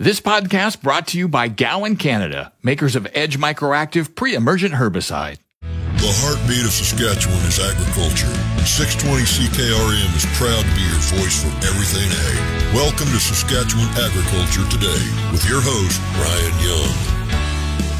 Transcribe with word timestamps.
This 0.00 0.18
podcast 0.18 0.80
brought 0.80 1.08
to 1.08 1.18
you 1.18 1.28
by 1.28 1.48
Gowan 1.48 1.96
Canada, 1.96 2.54
makers 2.62 2.96
of 2.96 3.06
Edge 3.12 3.36
Microactive 3.36 4.14
pre-emergent 4.14 4.72
herbicide. 4.72 5.36
The 5.60 6.08
heartbeat 6.24 6.64
of 6.64 6.72
Saskatchewan 6.72 7.36
is 7.44 7.60
agriculture. 7.60 8.32
620 8.64 9.28
CKRM 9.28 10.08
is 10.16 10.24
proud 10.40 10.64
to 10.64 10.72
be 10.72 10.80
your 10.88 11.04
voice 11.20 11.44
for 11.44 11.52
everything 11.68 12.08
ag. 12.08 12.72
Welcome 12.72 13.12
to 13.12 13.20
Saskatchewan 13.20 13.92
Agriculture 14.00 14.64
Today 14.72 15.04
with 15.36 15.44
your 15.44 15.60
host, 15.60 16.00
Ryan 16.16 16.56
Young. 16.64 17.20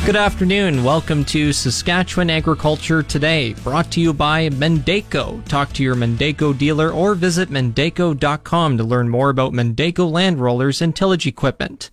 Good 0.07 0.17
afternoon. 0.17 0.83
Welcome 0.83 1.27
to 1.27 1.53
Saskatchewan 1.53 2.31
Agriculture 2.31 3.03
Today, 3.03 3.53
brought 3.63 3.91
to 3.93 4.01
you 4.01 4.15
by 4.15 4.49
Mandako. 4.49 5.45
Talk 5.45 5.75
to 5.75 5.83
your 5.83 5.95
Mandako 5.95 6.57
dealer 6.57 6.91
or 6.91 7.15
visit 7.15 7.51
mandako.com 7.51 8.79
to 8.79 8.83
learn 8.83 9.11
more 9.11 9.29
about 9.29 9.53
Mandako 9.53 10.11
land 10.11 10.41
rollers 10.41 10.81
and 10.81 10.97
tillage 10.97 11.27
equipment 11.27 11.91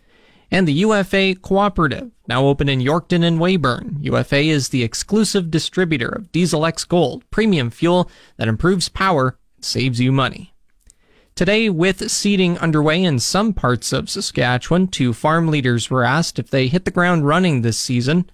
and 0.52 0.68
the 0.68 0.74
UFA 0.74 1.36
Cooperative, 1.36 2.12
now 2.28 2.46
open 2.46 2.70
in 2.70 2.80
Yorkton 2.80 3.24
and 3.24 3.40
Weyburn. 3.40 3.98
UFA 4.02 4.40
is 4.40 4.70
the 4.70 4.84
exclusive 4.84 5.52
distributor 5.52 6.10
of 6.10 6.32
Diesel 6.32 6.66
X 6.66 6.84
Gold, 6.86 7.24
premium 7.32 7.70
fuel 7.70 8.10
that 8.38 8.48
improves 8.48 8.90
power 8.90 9.38
and 9.56 9.66
saves 9.66 10.00
you 10.00 10.12
money. 10.12 10.54
Today, 11.36 11.70
with 11.70 12.10
seeding 12.10 12.58
underway 12.58 13.04
in 13.04 13.20
some 13.20 13.54
parts 13.54 13.94
of 13.94 14.10
Saskatchewan, 14.10 14.88
two 14.88 15.14
farm 15.14 15.50
leaders 15.50 15.90
were 15.90 16.04
asked 16.04 16.40
if 16.40 16.50
they 16.50 16.68
hit 16.68 16.86
the 16.86 16.92
ground 16.92 17.28
running 17.28 17.62
this 17.62 17.78
season. 17.78 18.28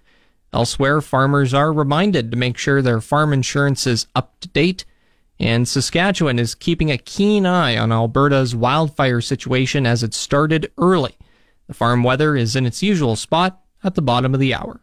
Elsewhere, 0.54 1.02
farmers 1.02 1.54
are 1.54 1.74
reminded 1.74 2.32
to 2.32 2.38
make 2.38 2.58
sure 2.58 2.82
their 2.82 3.02
farm 3.02 3.34
insurance 3.34 3.86
is 3.86 4.08
up 4.16 4.40
to 4.40 4.48
date. 4.48 4.86
And 5.40 5.68
Saskatchewan 5.68 6.40
is 6.40 6.56
keeping 6.56 6.92
a 6.92 6.98
keen 6.98 7.46
eye 7.46 7.76
on 7.76 7.92
Alberta's 7.92 8.56
wildfire 8.56 9.20
situation 9.20 9.86
as 9.86 10.04
it 10.04 10.14
started 10.14 10.72
early. 10.78 11.18
The 11.68 11.74
farm 11.74 12.04
weather 12.04 12.36
is 12.36 12.58
in 12.58 12.66
its 12.66 12.84
usual 12.84 13.16
spot 13.16 13.62
at 13.84 13.96
the 13.96 14.02
bottom 14.02 14.34
of 14.34 14.42
the 14.42 14.54
hour. 14.54 14.82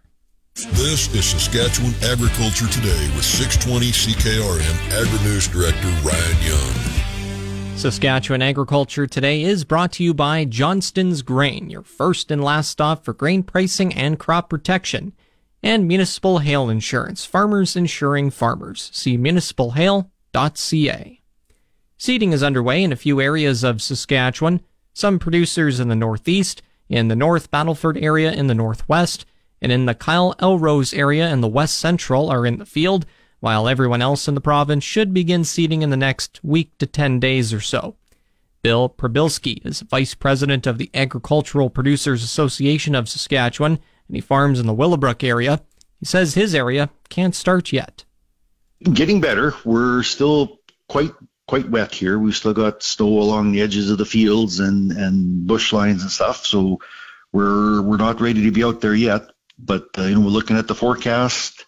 This 0.55 1.15
is 1.15 1.27
Saskatchewan 1.27 1.93
Agriculture 2.03 2.67
Today 2.69 3.11
with 3.15 3.25
620 3.25 3.93
CKRM 3.93 4.91
Agri-News 4.91 5.49
Director 5.49 5.89
Ryan 6.03 6.43
Young. 6.43 6.73
Saskatchewan 7.77 8.41
Agriculture 8.43 9.07
Today 9.07 9.43
is 9.43 9.65
brought 9.65 9.93
to 9.93 10.03
you 10.05 10.15
by 10.15 10.47
Johnston's 10.47 11.21
Grain, 11.23 11.69
your 11.71 11.83
first 11.83 12.31
and 12.31 12.43
last 12.43 12.71
stop 12.71 13.05
for 13.05 13.13
grain 13.13 13.43
pricing 13.43 13.93
and 13.95 14.19
crop 14.19 14.49
protection, 14.49 15.13
and 15.63 15.87
Municipal 15.87 16.39
Hail 16.39 16.71
Insurance, 16.71 17.27
farmers 17.27 17.77
insuring 17.77 18.31
farmers. 18.31 18.89
See 18.93 19.19
municipalhail.ca. 19.19 21.21
Seeding 21.99 22.33
is 22.33 22.43
underway 22.43 22.83
in 22.83 22.93
a 22.93 22.97
few 22.97 23.21
areas 23.21 23.63
of 23.63 23.83
Saskatchewan, 23.83 24.63
some 24.95 25.19
producers 25.19 25.79
in 25.79 25.89
the 25.89 25.95
northeast, 25.95 26.63
in 26.91 27.09
the 27.09 27.17
North 27.17 27.51
Battleford 27.51 27.97
area 28.03 28.33
in 28.33 28.49
the 28.49 28.55
northwest, 28.55 29.25
and 29.63 29.71
in 29.71 29.87
the 29.87 29.95
Kyle 29.95 30.35
Elrose 30.41 30.93
area 30.93 31.31
in 31.31 31.41
the 31.41 31.49
west 31.49 31.79
central 31.79 32.29
are 32.29 32.45
in 32.45 32.59
the 32.59 32.67
field, 32.67 33.07
while 33.39 33.69
everyone 33.69 34.03
else 34.03 34.29
in 34.29 34.35
the 34.35 34.41
province 34.41 34.85
should 34.85 35.15
begin 35.15 35.45
seeding 35.45 35.83
in 35.83 35.91
the 35.91 35.97
next 35.97 36.41
week 36.43 36.77
to 36.79 36.87
10 36.87 37.21
days 37.21 37.55
or 37.55 37.61
so. 37.61 37.97
Bill 38.63 38.91
Prybylski 38.91 39.65
is 39.65 39.81
vice 39.81 40.15
president 40.15 40.67
of 40.67 40.77
the 40.77 40.91
Agricultural 40.93 41.71
Producers 41.71 42.23
Association 42.23 42.95
of 42.95 43.09
Saskatchewan, 43.09 43.79
and 44.09 44.17
he 44.17 44.21
farms 44.21 44.61
in 44.61 44.67
the 44.67 44.75
Willowbrook 44.75 45.25
area. 45.25 45.63
He 46.01 46.07
says 46.07 46.35
his 46.35 46.55
area 46.55 46.91
can't 47.09 47.35
start 47.35 47.73
yet. 47.73 48.05
Getting 48.93 49.21
better. 49.21 49.55
We're 49.65 50.03
still 50.03 50.59
quite 50.89 51.13
quite 51.51 51.69
wet 51.69 51.93
here. 51.93 52.17
We've 52.17 52.37
still 52.37 52.55
got 52.55 52.81
snow 52.81 53.19
along 53.19 53.51
the 53.51 53.61
edges 53.61 53.91
of 53.91 53.99
the 53.99 54.05
fields 54.05 54.61
and 54.61 54.93
and 54.93 55.49
bush 55.49 55.73
lines 55.73 56.03
and 56.03 56.11
stuff. 56.11 56.47
So 56.47 56.79
we're 57.33 57.83
we're 57.83 57.97
not 57.97 58.21
ready 58.21 58.45
to 58.45 58.53
be 58.53 58.63
out 58.63 58.81
there 58.81 58.95
yet. 58.95 59.23
But 59.59 59.89
uh, 59.99 60.03
you 60.03 60.15
know, 60.15 60.21
we're 60.21 60.39
looking 60.39 60.57
at 60.57 60.69
the 60.69 60.77
forecast. 60.77 61.67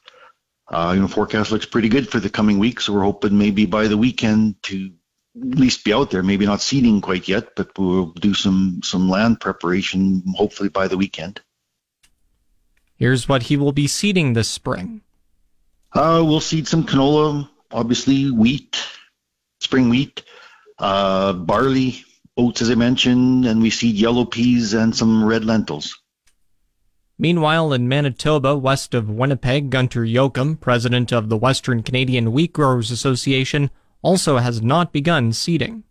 Uh, 0.69 0.93
you 0.95 1.01
know, 1.01 1.09
forecast 1.09 1.51
looks 1.51 1.67
pretty 1.67 1.89
good 1.89 2.09
for 2.09 2.21
the 2.21 2.31
coming 2.31 2.61
week. 2.61 2.81
So 2.81 2.93
we're 2.93 3.03
hoping 3.11 3.37
maybe 3.37 3.67
by 3.67 3.89
the 3.89 3.97
weekend 3.97 4.63
to 4.69 4.93
at 5.37 5.59
least 5.59 5.85
be 5.85 5.93
out 5.93 6.13
there. 6.13 6.23
Maybe 6.23 6.47
not 6.47 6.63
seeding 6.63 7.01
quite 7.01 7.27
yet, 7.27 7.57
but 7.57 7.77
we'll 7.77 8.13
do 8.13 8.35
some 8.35 8.83
some 8.85 9.11
land 9.11 9.41
preparation 9.41 10.23
hopefully 10.37 10.69
by 10.69 10.87
the 10.87 10.97
weekend. 10.97 11.41
Here's 12.95 13.29
what 13.29 13.43
he 13.51 13.57
will 13.57 13.73
be 13.73 13.89
seeding 13.89 14.35
this 14.35 14.49
spring. 14.49 15.03
Uh, 15.93 16.23
we'll 16.25 16.39
seed 16.39 16.69
some 16.69 16.85
canola, 16.85 17.51
obviously 17.73 18.31
wheat, 18.31 18.79
spring 19.73 19.89
wheat, 19.89 20.23
uh, 20.81 21.33
barley, 21.33 22.05
oats, 22.37 22.61
as 22.61 22.69
I 22.69 22.75
mentioned, 22.75 23.47
and 23.47 23.63
we 23.63 23.71
seed 23.71 23.95
yellow 23.95 24.27
peas 24.27 24.75
and 24.75 24.95
some 24.95 25.25
red 25.25 25.47
lentils. 25.47 25.99
Meanwhile, 27.19 27.73
in 27.73 27.89
Manitoba, 27.89 28.55
west 28.55 28.93
of 28.93 29.09
Winnipeg, 29.09 29.71
Gunter 29.71 30.03
Jochum, 30.03 30.61
president 30.61 31.11
of 31.11 31.31
the 31.31 31.39
Western 31.39 31.83
Canadian 31.83 32.33
Wheat 32.33 32.53
Growers 32.53 32.91
Association, 32.91 33.71
also 34.03 34.37
has 34.37 34.61
not 34.61 34.93
begun 34.93 35.33
seeding. 35.33 35.85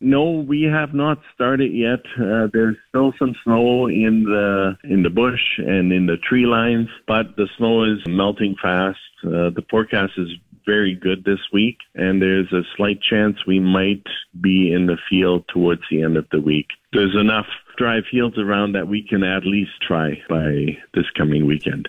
No, 0.00 0.44
we 0.48 0.62
have 0.62 0.92
not 0.92 1.18
started 1.32 1.72
yet. 1.72 2.00
Uh, 2.18 2.48
there's 2.52 2.76
still 2.88 3.12
some 3.20 3.36
snow 3.44 3.86
in 3.86 4.24
the 4.24 4.76
in 4.82 5.04
the 5.04 5.10
bush 5.10 5.58
and 5.58 5.92
in 5.92 6.06
the 6.06 6.16
tree 6.28 6.44
lines, 6.46 6.88
but 7.06 7.36
the 7.36 7.46
snow 7.56 7.84
is 7.84 8.00
melting 8.08 8.56
fast. 8.60 8.98
Uh, 9.24 9.54
the 9.54 9.64
forecast 9.70 10.14
is 10.16 10.28
very 10.66 10.94
good 10.94 11.24
this 11.24 11.40
week, 11.52 11.78
and 11.94 12.20
there's 12.20 12.52
a 12.52 12.62
slight 12.76 13.00
chance 13.02 13.36
we 13.46 13.60
might 13.60 14.06
be 14.40 14.72
in 14.72 14.86
the 14.86 14.98
field 15.08 15.44
towards 15.48 15.82
the 15.90 16.02
end 16.02 16.16
of 16.16 16.26
the 16.30 16.40
week. 16.40 16.68
There's 16.92 17.16
enough 17.16 17.46
dry 17.76 18.00
fields 18.10 18.38
around 18.38 18.72
that 18.72 18.88
we 18.88 19.06
can 19.06 19.22
at 19.22 19.46
least 19.46 19.72
try 19.86 20.20
by 20.28 20.78
this 20.94 21.06
coming 21.16 21.46
weekend. 21.46 21.88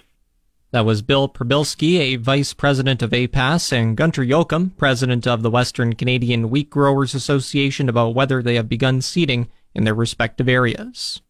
That 0.71 0.85
was 0.85 1.03
Bill 1.03 1.29
Prybylski, 1.29 1.99
a 1.99 2.15
vice 2.15 2.53
president 2.53 3.03
of 3.03 3.11
APAS, 3.11 3.71
and 3.71 3.95
Gunter 3.95 4.25
Jochum, 4.25 4.75
president 4.75 5.27
of 5.27 5.43
the 5.43 5.51
Western 5.51 5.93
Canadian 5.93 6.49
Wheat 6.49 6.71
Growers 6.71 7.13
Association, 7.13 7.89
about 7.89 8.15
whether 8.15 8.41
they 8.41 8.55
have 8.55 8.67
begun 8.67 9.01
seeding 9.01 9.49
in 9.75 9.83
their 9.83 9.93
respective 9.93 10.49
areas. 10.49 11.21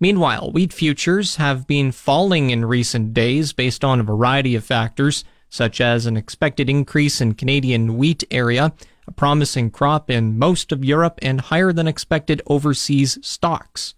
Meanwhile, 0.00 0.50
wheat 0.52 0.72
futures 0.72 1.36
have 1.36 1.66
been 1.66 1.92
falling 1.92 2.50
in 2.50 2.64
recent 2.64 3.12
days 3.14 3.52
based 3.52 3.84
on 3.84 4.00
a 4.00 4.04
variety 4.04 4.56
of 4.56 4.64
factors, 4.64 5.22
such 5.52 5.82
as 5.82 6.06
an 6.06 6.16
expected 6.16 6.70
increase 6.70 7.20
in 7.20 7.34
Canadian 7.34 7.98
wheat 7.98 8.24
area, 8.30 8.72
a 9.06 9.12
promising 9.12 9.70
crop 9.70 10.08
in 10.10 10.38
most 10.38 10.72
of 10.72 10.82
Europe, 10.82 11.18
and 11.20 11.42
higher 11.42 11.74
than 11.74 11.86
expected 11.86 12.40
overseas 12.46 13.18
stocks. 13.20 13.94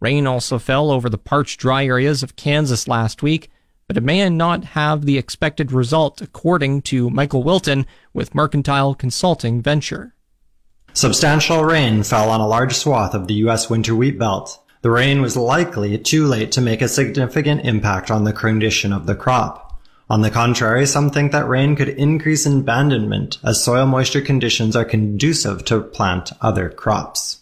Rain 0.00 0.26
also 0.26 0.58
fell 0.58 0.90
over 0.90 1.08
the 1.08 1.16
parched 1.16 1.60
dry 1.60 1.86
areas 1.86 2.24
of 2.24 2.34
Kansas 2.34 2.88
last 2.88 3.22
week, 3.22 3.50
but 3.86 3.96
it 3.96 4.02
may 4.02 4.28
not 4.28 4.64
have 4.64 5.06
the 5.06 5.16
expected 5.16 5.70
result, 5.70 6.20
according 6.20 6.82
to 6.82 7.08
Michael 7.08 7.44
Wilton 7.44 7.86
with 8.12 8.34
Mercantile 8.34 8.96
Consulting 8.96 9.62
Venture. 9.62 10.12
Substantial 10.92 11.64
rain 11.64 12.02
fell 12.02 12.30
on 12.30 12.40
a 12.40 12.48
large 12.48 12.74
swath 12.74 13.14
of 13.14 13.28
the 13.28 13.34
U.S. 13.34 13.70
winter 13.70 13.94
wheat 13.94 14.18
belt. 14.18 14.60
The 14.82 14.90
rain 14.90 15.22
was 15.22 15.36
likely 15.36 15.96
too 15.98 16.26
late 16.26 16.50
to 16.52 16.60
make 16.60 16.82
a 16.82 16.88
significant 16.88 17.64
impact 17.64 18.10
on 18.10 18.24
the 18.24 18.32
condition 18.32 18.92
of 18.92 19.06
the 19.06 19.14
crop. 19.14 19.65
On 20.08 20.20
the 20.20 20.30
contrary, 20.30 20.86
some 20.86 21.10
think 21.10 21.32
that 21.32 21.48
rain 21.48 21.74
could 21.74 21.88
increase 21.88 22.46
abandonment 22.46 23.38
as 23.42 23.64
soil 23.64 23.86
moisture 23.86 24.20
conditions 24.20 24.76
are 24.76 24.84
conducive 24.84 25.64
to 25.64 25.80
plant 25.80 26.30
other 26.40 26.68
crops. 26.68 27.40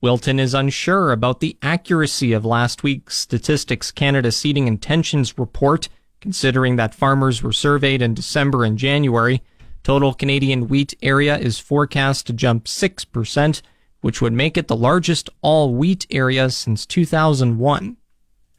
Wilton 0.00 0.40
is 0.40 0.52
unsure 0.52 1.12
about 1.12 1.38
the 1.38 1.56
accuracy 1.62 2.32
of 2.32 2.44
last 2.44 2.82
week's 2.82 3.16
Statistics 3.16 3.92
Canada 3.92 4.32
Seeding 4.32 4.66
Intentions 4.66 5.38
report, 5.38 5.88
considering 6.20 6.74
that 6.74 6.94
farmers 6.94 7.40
were 7.40 7.52
surveyed 7.52 8.02
in 8.02 8.14
December 8.14 8.64
and 8.64 8.76
January. 8.76 9.40
Total 9.84 10.12
Canadian 10.12 10.66
wheat 10.66 10.92
area 11.02 11.38
is 11.38 11.60
forecast 11.60 12.26
to 12.26 12.32
jump 12.32 12.64
6%, 12.64 13.62
which 14.00 14.20
would 14.20 14.32
make 14.32 14.56
it 14.56 14.66
the 14.66 14.76
largest 14.76 15.30
all 15.40 15.72
wheat 15.72 16.04
area 16.10 16.50
since 16.50 16.84
2001. 16.84 17.96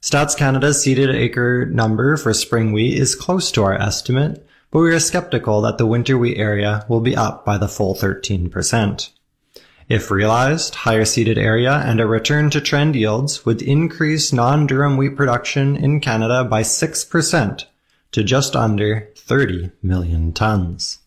Stats 0.06 0.38
Canada's 0.38 0.84
seeded 0.84 1.10
acre 1.10 1.66
number 1.66 2.16
for 2.16 2.32
spring 2.32 2.72
wheat 2.72 2.96
is 2.96 3.16
close 3.16 3.52
to 3.52 3.64
our 3.64 3.74
estimate, 3.74 4.48
but 4.70 4.82
we 4.82 4.94
are 4.94 5.00
skeptical 5.00 5.62
that 5.62 5.80
the 5.80 5.88
winter 5.88 6.16
wheat 6.16 6.38
area 6.38 6.86
will 6.88 7.00
be 7.02 7.16
up 7.16 7.44
by 7.44 7.58
the 7.58 7.68
full 7.68 7.96
13%. 7.96 9.10
If 9.90 10.12
realized, 10.12 10.76
higher 10.76 11.06
seeded 11.06 11.40
area 11.40 11.82
and 11.84 12.00
a 12.00 12.06
return 12.06 12.52
to 12.52 12.62
trend 12.62 12.96
yields 12.96 13.48
would 13.48 13.64
increase 13.64 14.32
non-durum 14.32 14.96
wheat 14.96 15.16
production 15.16 15.76
in 15.76 16.00
Canada 16.02 16.44
by 16.44 16.62
6% 16.62 17.66
to 18.12 18.24
just 18.24 18.56
under 18.56 19.10
30 19.18 19.72
million 19.82 20.34
tons. 20.34 21.00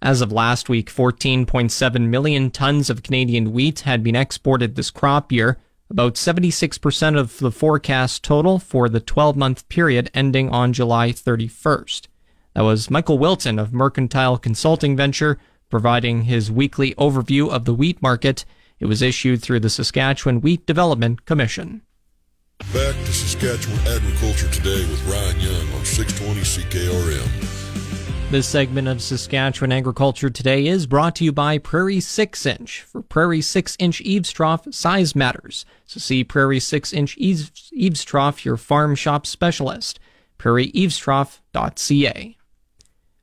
As 0.00 0.20
of 0.20 0.30
last 0.30 0.68
week, 0.68 0.88
14.7 0.88 2.08
million 2.08 2.52
tons 2.52 2.90
of 2.90 3.02
Canadian 3.02 3.52
wheat 3.52 3.80
had 3.80 4.04
been 4.04 4.14
exported 4.14 4.76
this 4.76 4.92
crop 4.92 5.32
year, 5.32 5.58
about 5.94 6.14
76% 6.14 7.16
of 7.16 7.38
the 7.38 7.52
forecast 7.52 8.24
total 8.24 8.58
for 8.58 8.88
the 8.88 8.98
12 8.98 9.36
month 9.36 9.68
period 9.68 10.10
ending 10.12 10.50
on 10.50 10.72
July 10.72 11.10
31st. 11.10 12.08
That 12.54 12.62
was 12.62 12.90
Michael 12.90 13.16
Wilton 13.16 13.60
of 13.60 13.72
Mercantile 13.72 14.36
Consulting 14.36 14.96
Venture 14.96 15.38
providing 15.70 16.22
his 16.22 16.50
weekly 16.50 16.96
overview 16.96 17.48
of 17.48 17.64
the 17.64 17.74
wheat 17.74 18.02
market. 18.02 18.44
It 18.80 18.86
was 18.86 19.02
issued 19.02 19.40
through 19.40 19.60
the 19.60 19.70
Saskatchewan 19.70 20.40
Wheat 20.40 20.66
Development 20.66 21.24
Commission. 21.26 21.82
Back 22.72 22.96
to 22.96 23.12
Saskatchewan 23.12 23.78
Agriculture 23.86 24.50
Today 24.50 24.80
with 24.90 25.06
Ryan 25.06 25.38
Young 25.38 25.72
on 25.74 25.84
620 25.84 26.40
CKRM. 26.40 27.53
This 28.30 28.48
segment 28.48 28.88
of 28.88 29.00
Saskatchewan 29.00 29.70
Agriculture 29.70 30.28
Today 30.28 30.66
is 30.66 30.86
brought 30.86 31.14
to 31.16 31.24
you 31.24 31.30
by 31.30 31.58
Prairie 31.58 32.00
6 32.00 32.46
Inch. 32.46 32.80
For 32.82 33.00
Prairie 33.00 33.40
6 33.40 33.76
Inch 33.78 34.00
Eaves 34.00 34.32
Trough, 34.32 34.66
size 34.74 35.14
matters. 35.14 35.64
So 35.86 36.00
see 36.00 36.24
Prairie 36.24 36.58
6 36.58 36.92
Inch 36.92 37.16
Eaves, 37.16 38.04
Trough, 38.04 38.44
your 38.44 38.56
farm 38.56 38.96
shop 38.96 39.24
specialist. 39.26 40.00
PrairieEavesTrough.ca. 40.40 42.36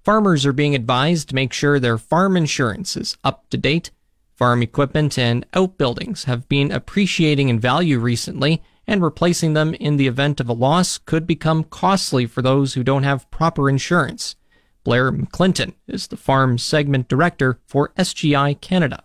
Farmers 0.05 0.45
are 0.45 0.53
being 0.53 0.75
advised 0.75 1.29
to 1.29 1.35
make 1.35 1.51
sure 1.51 1.77
their 1.77 1.97
farm 1.97 2.37
insurance 2.37 2.95
is 2.95 3.17
up 3.23 3.49
to 3.49 3.57
date. 3.57 3.91
Farm 4.35 4.61
equipment 4.63 5.19
and 5.19 5.45
outbuildings 5.53 6.23
have 6.23 6.47
been 6.47 6.71
appreciating 6.71 7.49
in 7.49 7.59
value 7.59 7.99
recently, 7.99 8.63
and 8.87 9.03
replacing 9.03 9.53
them 9.53 9.73
in 9.73 9.97
the 9.97 10.07
event 10.07 10.39
of 10.39 10.47
a 10.47 10.53
loss 10.53 10.97
could 10.97 11.27
become 11.27 11.65
costly 11.65 12.25
for 12.25 12.41
those 12.41 12.75
who 12.75 12.83
don't 12.83 13.03
have 13.03 13.29
proper 13.29 13.69
insurance. 13.69 14.35
Blair 14.83 15.11
McClinton 15.11 15.73
is 15.87 16.07
the 16.07 16.17
farm 16.17 16.57
segment 16.57 17.07
director 17.07 17.59
for 17.67 17.89
SGI 17.97 18.59
Canada. 18.61 19.03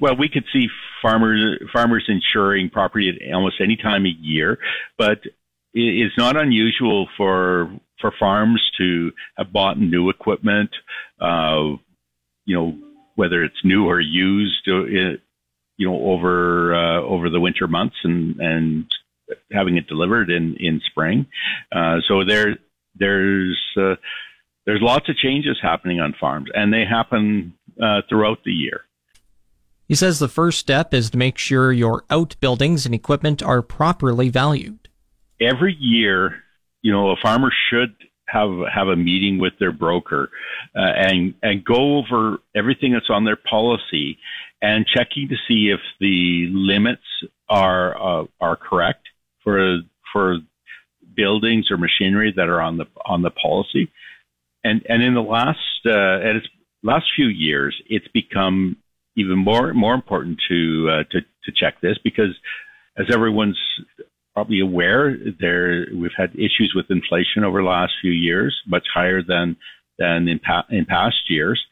Well, 0.00 0.16
we 0.16 0.28
could 0.28 0.44
see 0.52 0.68
farmers 1.02 1.58
farmers 1.72 2.04
insuring 2.08 2.70
property 2.70 3.08
at 3.08 3.34
almost 3.34 3.56
any 3.60 3.76
time 3.76 4.06
of 4.06 4.12
year, 4.20 4.58
but 4.98 5.18
it's 5.72 6.16
not 6.18 6.36
unusual 6.36 7.08
for 7.16 7.70
for 8.00 8.12
farms 8.18 8.60
to 8.78 9.12
have 9.36 9.52
bought 9.52 9.78
new 9.78 10.10
equipment, 10.10 10.70
uh, 11.20 11.76
you 12.44 12.56
know, 12.56 12.76
whether 13.14 13.42
it's 13.44 13.64
new 13.64 13.86
or 13.86 14.00
used, 14.00 14.68
uh, 14.68 14.84
you 14.84 15.18
know, 15.88 15.96
over 15.96 16.74
uh, 16.74 17.00
over 17.02 17.30
the 17.30 17.40
winter 17.40 17.66
months 17.68 17.96
and 18.04 18.40
and 18.40 18.86
having 19.52 19.76
it 19.76 19.86
delivered 19.86 20.30
in 20.30 20.56
in 20.58 20.80
spring. 20.86 21.26
Uh, 21.72 21.98
so 22.08 22.24
there 22.24 22.56
there's 22.96 23.60
uh, 23.76 23.94
there's 24.66 24.80
lots 24.80 25.08
of 25.08 25.16
changes 25.16 25.58
happening 25.60 26.00
on 26.00 26.14
farms, 26.18 26.48
and 26.54 26.72
they 26.72 26.84
happen 26.84 27.54
uh, 27.82 28.02
throughout 28.08 28.38
the 28.44 28.52
year. 28.52 28.82
He 29.86 29.94
says 29.94 30.18
the 30.18 30.28
first 30.28 30.58
step 30.58 30.94
is 30.94 31.10
to 31.10 31.18
make 31.18 31.36
sure 31.36 31.70
your 31.72 32.04
outbuildings 32.10 32.86
and 32.86 32.94
equipment 32.94 33.42
are 33.42 33.60
properly 33.60 34.30
valued. 34.30 34.88
Every 35.40 35.76
year, 35.78 36.42
you 36.80 36.90
know, 36.90 37.10
a 37.10 37.16
farmer 37.22 37.52
should 37.70 37.94
have 38.26 38.50
have 38.72 38.88
a 38.88 38.96
meeting 38.96 39.38
with 39.38 39.52
their 39.60 39.72
broker 39.72 40.30
uh, 40.74 40.80
and 40.80 41.34
and 41.42 41.64
go 41.64 41.98
over 41.98 42.38
everything 42.56 42.92
that's 42.92 43.10
on 43.10 43.24
their 43.24 43.36
policy 43.36 44.18
and 44.62 44.86
checking 44.86 45.28
to 45.28 45.36
see 45.46 45.68
if 45.70 45.80
the 46.00 46.48
limits 46.50 47.02
are 47.50 47.96
uh, 47.96 48.24
are 48.40 48.56
correct 48.56 49.06
for 49.42 49.80
for 50.12 50.38
buildings 51.14 51.70
or 51.70 51.76
machinery 51.76 52.32
that 52.34 52.48
are 52.48 52.62
on 52.62 52.78
the 52.78 52.86
on 53.04 53.20
the 53.20 53.30
policy 53.30 53.90
and 54.64 54.82
and 54.88 55.02
in 55.02 55.14
the 55.14 55.22
last 55.22 55.58
uh, 55.86 56.18
it's 56.22 56.46
last 56.82 57.06
few 57.14 57.26
years, 57.26 57.80
it's 57.88 58.08
become 58.08 58.76
even 59.16 59.38
more 59.38 59.72
more 59.74 59.94
important 59.94 60.40
to 60.48 60.88
uh, 60.90 61.04
to 61.10 61.20
to 61.20 61.52
check 61.54 61.80
this 61.80 61.98
because 62.02 62.34
as 62.96 63.06
everyone's 63.12 63.58
probably 64.34 64.60
aware, 64.60 65.16
there 65.40 65.86
we've 65.94 66.10
had 66.16 66.30
issues 66.34 66.72
with 66.74 66.90
inflation 66.90 67.44
over 67.44 67.62
the 67.62 67.68
last 67.68 67.92
few 68.00 68.12
years, 68.12 68.54
much 68.66 68.86
higher 68.92 69.22
than 69.22 69.56
than 69.98 70.26
in, 70.26 70.40
pa- 70.40 70.66
in 70.70 70.84
past 70.86 71.28
years, 71.28 71.64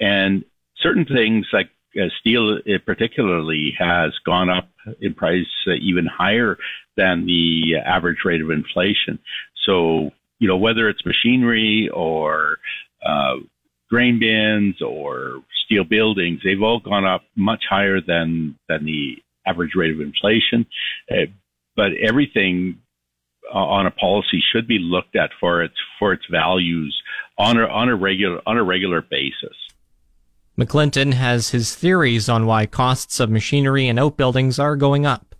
and 0.00 0.44
certain 0.78 1.04
things 1.04 1.46
like 1.52 1.68
uh, 2.00 2.06
steel, 2.20 2.58
particularly, 2.84 3.74
has 3.78 4.12
gone 4.24 4.48
up 4.48 4.68
in 5.00 5.14
price 5.14 5.46
uh, 5.66 5.72
even 5.80 6.06
higher 6.06 6.56
than 6.96 7.26
the 7.26 7.76
average 7.84 8.18
rate 8.24 8.40
of 8.40 8.50
inflation. 8.50 9.18
So 9.66 10.12
you 10.38 10.48
know, 10.48 10.56
whether 10.56 10.88
it's 10.88 11.04
machinery 11.04 11.88
or 11.92 12.58
uh, 13.04 13.36
grain 13.90 14.18
bins 14.18 14.80
or 14.82 15.42
steel 15.64 15.84
buildings, 15.84 16.40
they've 16.44 16.62
all 16.62 16.80
gone 16.80 17.04
up 17.04 17.22
much 17.36 17.64
higher 17.68 18.00
than 18.00 18.58
than 18.68 18.84
the 18.84 19.16
average 19.46 19.74
rate 19.74 19.92
of 19.92 20.00
inflation. 20.00 20.66
Uh, 21.10 21.26
but 21.76 21.92
everything 22.02 22.78
uh, 23.54 23.58
on 23.58 23.86
a 23.86 23.90
policy 23.90 24.42
should 24.52 24.66
be 24.66 24.78
looked 24.78 25.16
at 25.16 25.30
for 25.38 25.62
its 25.62 25.76
for 25.98 26.12
its 26.12 26.24
values 26.30 26.96
on 27.38 27.58
a 27.58 27.66
on 27.66 27.88
a 27.88 27.96
regular 27.96 28.40
on 28.46 28.56
a 28.56 28.64
regular 28.64 29.00
basis. 29.02 29.56
McClinton 30.58 31.12
has 31.12 31.50
his 31.50 31.74
theories 31.74 32.28
on 32.30 32.46
why 32.46 32.64
costs 32.64 33.20
of 33.20 33.30
machinery 33.30 33.88
and 33.88 33.98
outbuildings 33.98 34.58
are 34.58 34.74
going 34.74 35.04
up. 35.04 35.35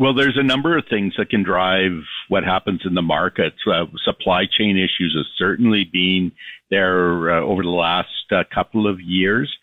Well, 0.00 0.14
there's 0.14 0.38
a 0.38 0.42
number 0.42 0.78
of 0.78 0.86
things 0.88 1.12
that 1.18 1.28
can 1.28 1.42
drive 1.42 1.92
what 2.28 2.42
happens 2.42 2.80
in 2.86 2.94
the 2.94 3.02
markets. 3.02 3.58
Uh, 3.70 3.84
supply 4.02 4.46
chain 4.46 4.78
issues 4.78 5.14
have 5.14 5.26
certainly 5.36 5.84
been 5.84 6.32
there 6.70 7.30
uh, 7.30 7.42
over 7.42 7.62
the 7.62 7.68
last 7.68 8.08
uh, 8.32 8.44
couple 8.50 8.86
of 8.86 8.98
years, 8.98 9.54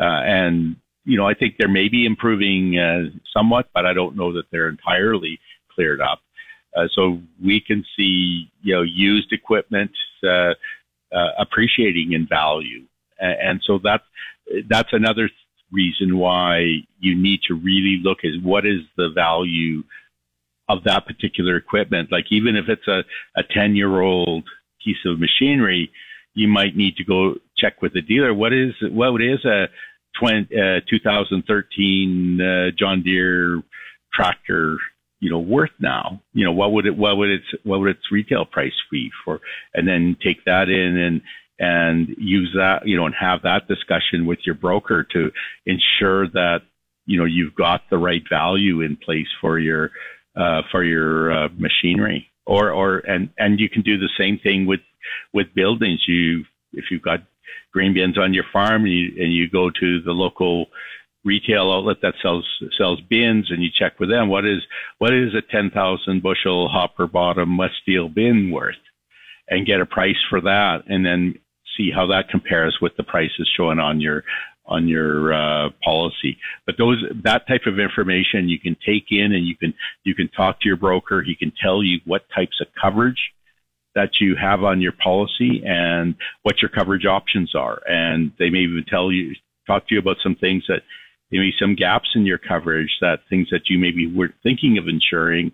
uh, 0.00 0.02
and 0.02 0.74
you 1.04 1.16
know 1.16 1.28
I 1.28 1.34
think 1.34 1.58
they 1.58 1.68
may 1.68 1.88
be 1.88 2.06
improving 2.06 2.76
uh, 2.76 3.02
somewhat, 3.32 3.68
but 3.72 3.86
I 3.86 3.92
don't 3.92 4.16
know 4.16 4.32
that 4.32 4.46
they're 4.50 4.68
entirely 4.68 5.38
cleared 5.72 6.00
up. 6.00 6.22
Uh, 6.76 6.88
so 6.92 7.20
we 7.40 7.60
can 7.60 7.84
see 7.96 8.50
you 8.62 8.74
know 8.74 8.82
used 8.82 9.32
equipment 9.32 9.92
appreciating 11.38 12.14
in 12.14 12.26
value, 12.26 12.82
and 13.20 13.62
so 13.64 13.78
that's 13.78 14.02
that's 14.68 14.92
another 14.92 15.30
reason 15.74 16.16
why 16.16 16.60
you 17.00 17.20
need 17.20 17.40
to 17.48 17.54
really 17.54 18.00
look 18.02 18.18
at 18.24 18.42
what 18.42 18.64
is 18.64 18.80
the 18.96 19.10
value 19.14 19.82
of 20.68 20.84
that 20.84 21.06
particular 21.06 21.56
equipment. 21.56 22.10
Like 22.10 22.26
even 22.30 22.56
if 22.56 22.68
it's 22.68 22.88
a, 22.88 23.04
a 23.36 23.42
10 23.42 23.76
year 23.76 24.00
old 24.00 24.44
piece 24.82 25.04
of 25.04 25.18
machinery, 25.18 25.90
you 26.34 26.48
might 26.48 26.76
need 26.76 26.96
to 26.96 27.04
go 27.04 27.34
check 27.56 27.82
with 27.82 27.92
the 27.92 28.00
dealer. 28.00 28.32
What 28.32 28.52
is, 28.52 28.72
what 28.82 29.20
is 29.20 29.44
a 29.44 29.66
20, 30.18 30.56
uh, 30.56 30.80
2013 30.88 32.40
uh, 32.40 32.70
John 32.78 33.02
Deere 33.02 33.62
tractor, 34.12 34.78
you 35.20 35.30
know, 35.30 35.38
worth 35.38 35.70
now? 35.80 36.22
You 36.32 36.44
know, 36.44 36.52
what 36.52 36.72
would 36.72 36.86
it, 36.86 36.96
what 36.96 37.16
would 37.16 37.30
its, 37.30 37.46
what 37.62 37.80
would 37.80 37.90
its 37.90 38.10
retail 38.10 38.44
price 38.44 38.72
be 38.90 39.10
for, 39.24 39.40
and 39.74 39.86
then 39.86 40.16
take 40.22 40.44
that 40.44 40.68
in 40.68 40.96
and, 40.96 41.22
and 41.58 42.08
use 42.18 42.52
that, 42.56 42.86
you 42.86 42.96
know, 42.96 43.06
and 43.06 43.14
have 43.14 43.42
that 43.42 43.68
discussion 43.68 44.26
with 44.26 44.40
your 44.44 44.54
broker 44.54 45.04
to 45.12 45.30
ensure 45.66 46.28
that, 46.28 46.62
you 47.06 47.18
know, 47.18 47.24
you've 47.24 47.54
got 47.54 47.82
the 47.90 47.98
right 47.98 48.22
value 48.28 48.80
in 48.80 48.96
place 48.96 49.28
for 49.40 49.58
your, 49.58 49.90
uh, 50.36 50.62
for 50.70 50.82
your 50.82 51.32
uh, 51.32 51.48
machinery. 51.56 52.28
Or, 52.46 52.70
or, 52.72 52.98
and, 52.98 53.30
and 53.38 53.58
you 53.58 53.70
can 53.70 53.82
do 53.82 53.96
the 53.96 54.10
same 54.18 54.38
thing 54.38 54.66
with, 54.66 54.80
with 55.32 55.54
buildings. 55.54 56.02
You, 56.06 56.44
if 56.72 56.86
you've 56.90 57.02
got 57.02 57.20
grain 57.72 57.94
bins 57.94 58.18
on 58.18 58.34
your 58.34 58.44
farm 58.52 58.84
and 58.84 58.92
you, 58.92 59.22
and 59.22 59.32
you 59.32 59.48
go 59.48 59.70
to 59.70 60.02
the 60.02 60.12
local 60.12 60.66
retail 61.24 61.72
outlet 61.72 61.96
that 62.02 62.14
sells 62.22 62.46
sells 62.76 63.00
bins 63.08 63.50
and 63.50 63.62
you 63.62 63.70
check 63.74 63.98
with 63.98 64.10
them 64.10 64.28
what 64.28 64.44
is 64.44 64.60
what 64.98 65.12
is 65.14 65.34
a 65.34 65.40
10,000 65.40 66.22
bushel 66.22 66.68
hopper 66.68 67.06
bottom 67.06 67.56
wet 67.56 67.70
steel 67.82 68.08
bin 68.08 68.50
worth 68.50 68.76
and 69.48 69.66
get 69.66 69.80
a 69.80 69.86
price 69.86 70.22
for 70.28 70.42
that 70.42 70.82
and 70.86 71.04
then 71.04 71.34
see 71.76 71.90
how 71.90 72.06
that 72.06 72.28
compares 72.28 72.78
with 72.80 72.96
the 72.96 73.02
prices 73.02 73.50
shown 73.56 73.78
on 73.78 74.00
your 74.00 74.24
on 74.66 74.88
your 74.88 75.32
uh, 75.32 75.70
policy. 75.82 76.38
But 76.66 76.76
those 76.78 77.02
that 77.24 77.46
type 77.46 77.66
of 77.66 77.78
information 77.78 78.48
you 78.48 78.58
can 78.58 78.76
take 78.84 79.06
in 79.10 79.32
and 79.32 79.46
you 79.46 79.56
can 79.56 79.74
you 80.04 80.14
can 80.14 80.28
talk 80.28 80.60
to 80.60 80.68
your 80.68 80.76
broker. 80.76 81.22
He 81.22 81.34
can 81.34 81.52
tell 81.62 81.82
you 81.82 82.00
what 82.04 82.22
types 82.34 82.60
of 82.60 82.68
coverage 82.80 83.32
that 83.94 84.20
you 84.20 84.34
have 84.40 84.64
on 84.64 84.80
your 84.80 84.92
policy 84.92 85.62
and 85.64 86.16
what 86.42 86.60
your 86.60 86.68
coverage 86.68 87.06
options 87.06 87.54
are. 87.54 87.80
And 87.86 88.32
they 88.38 88.50
may 88.50 88.60
even 88.60 88.84
tell 88.88 89.12
you 89.12 89.34
talk 89.66 89.86
to 89.88 89.94
you 89.94 90.00
about 90.00 90.16
some 90.22 90.34
things 90.34 90.64
that 90.68 90.82
maybe 91.30 91.52
some 91.58 91.74
gaps 91.74 92.08
in 92.14 92.26
your 92.26 92.38
coverage 92.38 92.90
that 93.00 93.20
things 93.30 93.48
that 93.50 93.68
you 93.68 93.78
maybe 93.78 94.06
weren't 94.06 94.34
thinking 94.42 94.78
of 94.78 94.88
insuring 94.88 95.52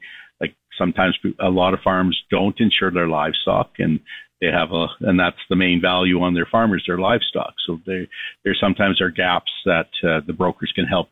sometimes 0.81 1.17
a 1.39 1.51
lot 1.51 1.75
of 1.75 1.81
farms 1.81 2.19
don't 2.31 2.59
insure 2.59 2.91
their 2.91 3.09
livestock 3.09 3.73
and 3.79 4.01
they 4.41 4.47
have 4.47 4.73
a, 4.73 4.87
and 5.01 5.21
that's 5.21 5.37
the 5.51 5.57
main 5.57 5.81
value 5.83 6.23
on 6.23 6.33
their 6.33 6.49
farmers, 6.51 6.83
their 6.87 6.99
livestock. 6.99 7.53
So 7.67 7.79
they, 7.87 8.09
there 8.43 8.57
sometimes 8.59 9.01
are 9.01 9.11
gaps 9.11 9.53
that 9.67 9.91
uh, 10.03 10.21
the 10.27 10.33
brokers 10.33 10.73
can 10.75 10.87
help 10.87 11.09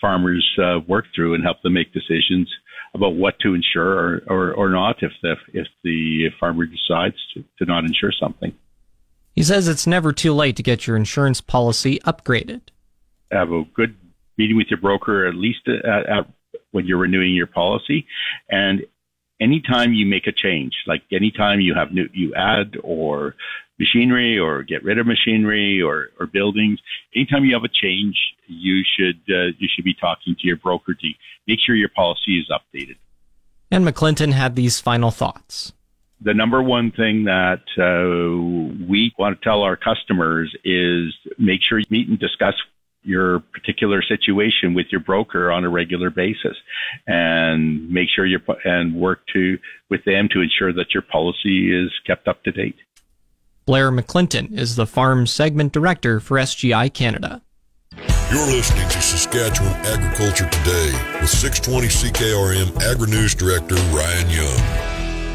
farmers 0.00 0.46
uh, 0.60 0.80
work 0.88 1.04
through 1.14 1.34
and 1.34 1.44
help 1.44 1.62
them 1.62 1.74
make 1.74 1.92
decisions 1.92 2.50
about 2.94 3.14
what 3.14 3.38
to 3.40 3.54
insure 3.54 3.92
or, 3.92 4.22
or, 4.28 4.52
or 4.54 4.68
not 4.70 4.96
if 5.02 5.12
the, 5.22 5.34
if 5.52 5.68
the 5.84 6.28
farmer 6.40 6.66
decides 6.66 7.16
to, 7.34 7.44
to 7.58 7.64
not 7.64 7.84
insure 7.84 8.12
something. 8.18 8.52
He 9.34 9.44
says 9.44 9.68
it's 9.68 9.86
never 9.86 10.12
too 10.12 10.34
late 10.34 10.56
to 10.56 10.64
get 10.64 10.86
your 10.86 10.96
insurance 10.96 11.40
policy 11.40 12.00
upgraded. 12.00 12.62
Have 13.30 13.52
a 13.52 13.62
good 13.74 13.94
meeting 14.36 14.56
with 14.56 14.66
your 14.68 14.80
broker 14.80 15.28
at 15.28 15.34
least 15.34 15.68
at, 15.68 16.08
at 16.08 16.26
when 16.72 16.86
you're 16.86 16.98
renewing 16.98 17.34
your 17.34 17.46
policy. 17.46 18.06
And 18.50 18.84
anytime 19.40 19.92
you 19.94 20.06
make 20.06 20.26
a 20.26 20.32
change, 20.32 20.74
like 20.86 21.02
anytime 21.12 21.60
you 21.60 21.74
have 21.74 21.92
new, 21.92 22.08
you 22.12 22.34
add 22.34 22.76
or 22.82 23.34
machinery 23.78 24.38
or 24.38 24.62
get 24.62 24.82
rid 24.82 24.98
of 24.98 25.06
machinery 25.06 25.80
or, 25.80 26.08
or 26.18 26.26
buildings, 26.26 26.80
anytime 27.14 27.44
you 27.44 27.54
have 27.54 27.64
a 27.64 27.68
change, 27.68 28.16
you 28.46 28.82
should, 28.96 29.20
uh, 29.28 29.52
you 29.58 29.68
should 29.74 29.84
be 29.84 29.94
talking 29.94 30.34
to 30.34 30.46
your 30.46 30.56
broker 30.56 30.94
to 30.94 31.08
make 31.46 31.60
sure 31.60 31.74
your 31.74 31.88
policy 31.88 32.38
is 32.38 32.50
updated. 32.50 32.96
And 33.70 33.86
McClinton 33.86 34.32
had 34.32 34.56
these 34.56 34.80
final 34.80 35.10
thoughts. 35.10 35.72
The 36.20 36.34
number 36.34 36.60
one 36.60 36.90
thing 36.90 37.24
that 37.24 37.62
uh, 37.78 38.88
we 38.88 39.14
want 39.18 39.40
to 39.40 39.44
tell 39.44 39.62
our 39.62 39.76
customers 39.76 40.52
is 40.64 41.14
make 41.38 41.60
sure 41.62 41.78
you 41.78 41.86
meet 41.90 42.08
and 42.08 42.18
discuss 42.18 42.54
your 43.02 43.40
particular 43.40 44.02
situation 44.02 44.74
with 44.74 44.86
your 44.90 45.00
broker 45.00 45.50
on 45.50 45.64
a 45.64 45.68
regular 45.68 46.10
basis 46.10 46.56
and 47.06 47.90
make 47.90 48.08
sure 48.14 48.26
you 48.26 48.38
and 48.64 48.94
work 48.94 49.20
to 49.32 49.58
with 49.90 50.04
them 50.04 50.28
to 50.32 50.40
ensure 50.40 50.72
that 50.72 50.92
your 50.92 51.02
policy 51.02 51.74
is 51.74 51.90
kept 52.06 52.28
up 52.28 52.42
to 52.44 52.52
date. 52.52 52.76
Blair 53.66 53.90
McClinton 53.90 54.52
is 54.52 54.76
the 54.76 54.86
farm 54.86 55.26
segment 55.26 55.72
director 55.72 56.20
for 56.20 56.38
SGI 56.38 56.92
Canada. 56.92 57.42
You're 58.30 58.46
listening 58.46 58.88
to 58.88 59.00
Saskatchewan 59.00 59.72
Agriculture 59.86 60.48
Today 60.48 60.92
with 61.20 61.30
620 61.30 61.88
CKRM 61.88 62.80
Agri 62.82 63.10
News 63.10 63.34
Director 63.34 63.74
Ryan 63.74 64.30
Young. 64.30 64.87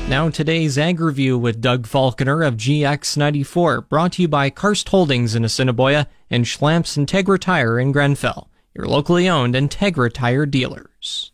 Now 0.10 0.30
today's 0.30 0.78
Ag 0.78 1.00
Review 1.00 1.38
with 1.38 1.62
Doug 1.62 1.88
Falconer 1.88 2.44
of 2.44 2.58
GX94, 2.58 3.88
brought 3.88 4.12
to 4.14 4.24
you 4.24 4.28
by 4.28 4.50
Karst 4.50 4.90
Holdings 4.90 5.34
in 5.34 5.46
Assiniboia 5.46 6.08
and 6.30 6.44
Schlamps 6.44 6.98
Integra 6.98 7.40
Tire 7.40 7.80
in 7.80 7.94
Grenfell, 7.94 8.50
your 8.76 8.86
locally 8.86 9.30
owned 9.30 9.56
Integra 9.56 10.12
Tire 10.12 10.46
dealers. 10.46 11.32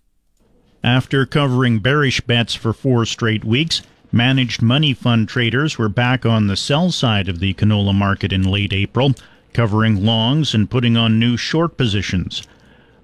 After 0.83 1.25
covering 1.25 1.79
bearish 1.79 2.21
bets 2.21 2.53
for 2.53 2.71
four 2.71 3.07
straight 3.07 3.43
weeks, 3.43 3.81
managed 4.11 4.61
money 4.61 4.93
fund 4.93 5.27
traders 5.27 5.79
were 5.79 5.89
back 5.89 6.23
on 6.23 6.45
the 6.45 6.55
sell 6.55 6.91
side 6.91 7.27
of 7.27 7.39
the 7.39 7.55
canola 7.55 7.93
market 7.93 8.31
in 8.31 8.43
late 8.43 8.71
April, 8.71 9.15
covering 9.51 10.05
longs 10.05 10.53
and 10.53 10.69
putting 10.69 10.95
on 10.95 11.19
new 11.19 11.35
short 11.35 11.75
positions. 11.75 12.43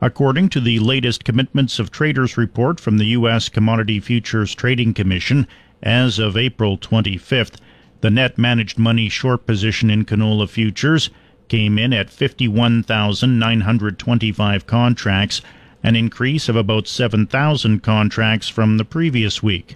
According 0.05 0.49
to 0.49 0.59
the 0.59 0.77
latest 0.77 1.23
Commitments 1.23 1.79
of 1.79 1.89
Traders 1.89 2.37
report 2.37 2.79
from 2.79 2.99
the 2.99 3.07
U.S. 3.17 3.49
Commodity 3.49 3.99
Futures 3.99 4.53
Trading 4.53 4.93
Commission, 4.93 5.47
as 5.81 6.19
of 6.19 6.37
April 6.37 6.77
25th, 6.77 7.55
the 8.01 8.11
net 8.11 8.37
managed 8.37 8.77
money 8.77 9.09
short 9.09 9.47
position 9.47 9.89
in 9.89 10.05
canola 10.05 10.47
futures 10.47 11.09
came 11.47 11.79
in 11.79 11.91
at 11.91 12.11
51,925 12.11 14.67
contracts, 14.67 15.41
an 15.81 15.95
increase 15.95 16.47
of 16.47 16.55
about 16.55 16.87
7,000 16.87 17.79
contracts 17.79 18.47
from 18.47 18.77
the 18.77 18.85
previous 18.85 19.41
week. 19.41 19.75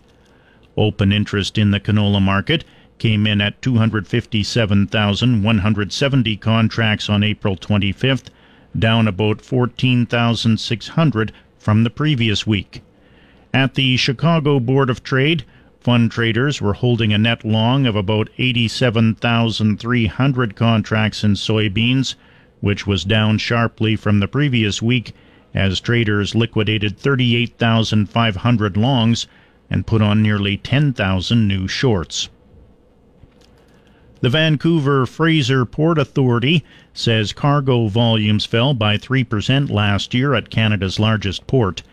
Open 0.78 1.12
interest 1.12 1.58
in 1.58 1.72
the 1.72 1.80
canola 1.80 2.22
market 2.22 2.64
came 3.00 3.26
in 3.26 3.42
at 3.42 3.60
257,170 3.64 6.38
contracts 6.38 7.10
on 7.10 7.24
April 7.24 7.58
25th, 7.58 8.28
down 8.78 9.08
about 9.08 9.42
14,600 9.42 11.32
from 11.58 11.84
the 11.84 11.90
previous 11.90 12.46
week. 12.46 12.82
At 13.54 13.74
the 13.74 13.98
Chicago 13.98 14.60
Board 14.60 14.90
of 14.90 15.04
Trade, 15.04 15.44
fund 15.80 16.12
traders 16.12 16.62
were 16.62 16.74
holding 16.74 17.12
a 17.12 17.18
net 17.18 17.44
long 17.44 17.86
of 17.86 17.96
about 17.96 18.30
87,300 18.38 20.56
contracts 20.56 21.24
in 21.24 21.34
soybeans, 21.34 22.16
which 22.62 22.86
was 22.86 23.04
down 23.04 23.38
sharply 23.38 23.96
from 23.96 24.20
the 24.20 24.28
previous 24.28 24.82
week 24.82 25.14
as 25.54 25.80
traders 25.80 26.36
liquidated 26.36 27.00
38,500 27.00 28.78
longs 28.78 29.28
and 29.70 29.88
put 29.88 30.02
on 30.02 30.22
nearly 30.22 30.58
10,000 30.58 31.48
new 31.48 31.68
shorts. 31.68 32.30
The 34.22 34.30
Vancouver 34.30 35.06
Fraser 35.06 35.64
Port 35.64 35.98
Authority 35.98 36.66
says 36.94 37.32
cargo 37.32 37.88
volumes 37.88 38.44
fell 38.44 38.74
by 38.74 38.98
3% 38.98 39.70
last 39.70 40.14
year 40.14 40.34
at 40.34 40.50
Canada's 40.50 41.00
largest 41.00 41.48
port. 41.48 41.84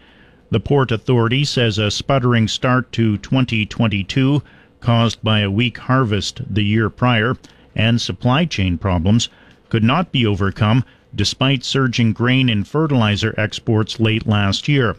The 0.51 0.59
Port 0.59 0.91
Authority 0.91 1.45
says 1.45 1.79
a 1.79 1.89
sputtering 1.89 2.49
start 2.49 2.91
to 2.95 3.17
2022 3.19 4.43
caused 4.81 5.23
by 5.23 5.39
a 5.39 5.51
weak 5.53 5.79
harvest 5.79 6.41
the 6.53 6.65
year 6.65 6.91
prior 6.91 7.37
and 7.77 8.01
supply 8.01 8.45
chain 8.45 8.77
problems 8.77 9.29
could 9.69 9.85
not 9.85 10.11
be 10.11 10.27
overcome 10.27 10.85
despite 11.15 11.63
surging 11.63 12.13
grain 12.13 12.49
and 12.49 12.67
fertilizer 12.67 13.37
exports 13.39 14.01
late 14.01 14.27
last 14.27 14.67
year. 14.67 14.97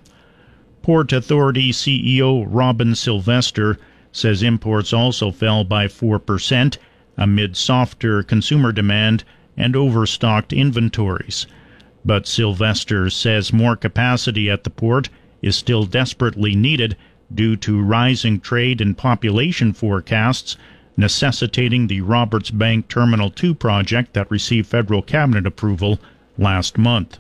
Port 0.82 1.12
Authority 1.12 1.74
CEO 1.74 2.46
Robin 2.48 2.96
Sylvester 2.96 3.78
says 4.14 4.42
imports 4.42 4.94
also 4.94 5.30
fell 5.30 5.66
by 5.66 5.88
4% 5.88 6.78
amid 7.18 7.58
softer 7.58 8.24
consumer 8.24 8.72
demand 8.72 9.24
and 9.58 9.76
overstocked 9.76 10.54
inventories. 10.54 11.48
But 12.06 12.28
Sylvester 12.28 13.10
says 13.10 13.52
more 13.52 13.76
capacity 13.76 14.50
at 14.50 14.64
the 14.64 14.70
port 14.70 15.10
is 15.42 15.56
still 15.56 15.86
desperately 15.86 16.56
needed 16.56 16.96
due 17.34 17.56
to 17.58 17.82
rising 17.82 18.40
trade 18.40 18.80
and 18.80 18.98
population 18.98 19.74
forecasts, 19.74 20.56
necessitating 20.96 21.88
the 21.88 22.02
Roberts 22.02 22.52
Bank 22.52 22.88
Terminal 22.88 23.30
2 23.30 23.54
project 23.54 24.14
that 24.14 24.32
received 24.32 24.68
federal 24.68 25.02
cabinet 25.02 25.46
approval 25.46 26.00
last 26.38 26.78
month. 26.78 27.20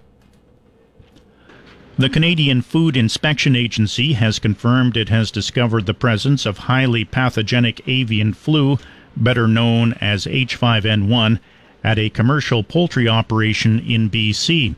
The 1.97 2.09
Canadian 2.09 2.61
Food 2.61 2.95
Inspection 2.95 3.55
Agency 3.55 4.13
has 4.13 4.37
confirmed 4.37 4.95
it 4.95 5.09
has 5.09 5.31
discovered 5.31 5.87
the 5.87 5.95
presence 5.95 6.45
of 6.45 6.59
highly 6.59 7.03
pathogenic 7.03 7.81
avian 7.87 8.33
flu, 8.33 8.77
better 9.23 9.47
known 9.47 9.93
as 9.93 10.25
H5N1, 10.25 11.39
at 11.83 11.99
a 11.99 12.09
commercial 12.09 12.63
poultry 12.63 13.07
operation 13.07 13.79
in 13.79 14.09
BC. 14.09 14.75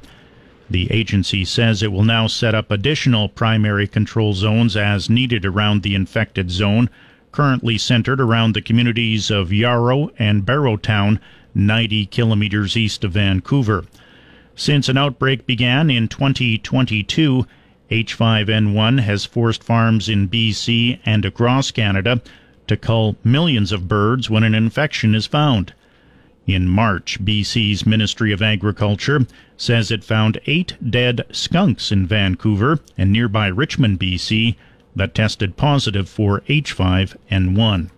The 0.69 0.91
agency 0.91 1.43
says 1.45 1.81
it 1.81 1.91
will 1.91 2.03
now 2.03 2.27
set 2.27 2.53
up 2.53 2.69
additional 2.69 3.29
primary 3.29 3.87
control 3.87 4.33
zones 4.33 4.77
as 4.77 5.09
needed 5.09 5.45
around 5.45 5.81
the 5.81 5.95
infected 5.95 6.51
zone, 6.51 6.89
currently 7.31 7.77
centered 7.77 8.21
around 8.21 8.53
the 8.53 8.61
communities 8.61 9.31
of 9.31 9.51
Yarrow 9.51 10.11
and 10.19 10.45
Barrowtown, 10.45 11.19
90 11.55 12.05
kilometers 12.07 12.77
east 12.77 13.03
of 13.03 13.13
Vancouver. 13.13 13.85
Since 14.55 14.89
an 14.89 14.97
outbreak 14.97 15.47
began 15.47 15.89
in 15.89 16.07
2022, 16.07 17.47
H5N1 17.89 18.99
has 18.99 19.25
forced 19.25 19.63
farms 19.63 20.07
in 20.07 20.29
BC 20.29 20.99
and 21.05 21.25
across 21.25 21.71
Canada 21.71 22.21
to 22.69 22.77
cull 22.77 23.17
millions 23.23 23.71
of 23.71 23.87
birds 23.87 24.29
when 24.29 24.43
an 24.43 24.55
infection 24.55 25.13
is 25.13 25.25
found. 25.25 25.73
In 26.47 26.67
March, 26.67 27.23
BC's 27.23 27.85
Ministry 27.85 28.31
of 28.31 28.41
Agriculture 28.41 29.27
says 29.57 29.91
it 29.91 30.03
found 30.03 30.39
eight 30.45 30.77
dead 30.89 31.25
skunks 31.31 31.91
in 31.91 32.07
Vancouver 32.07 32.79
and 32.97 33.11
nearby 33.11 33.47
Richmond, 33.47 33.99
BC, 33.99 34.55
that 34.95 35.13
tested 35.13 35.57
positive 35.57 36.09
for 36.09 36.41
H5N1. 36.47 37.89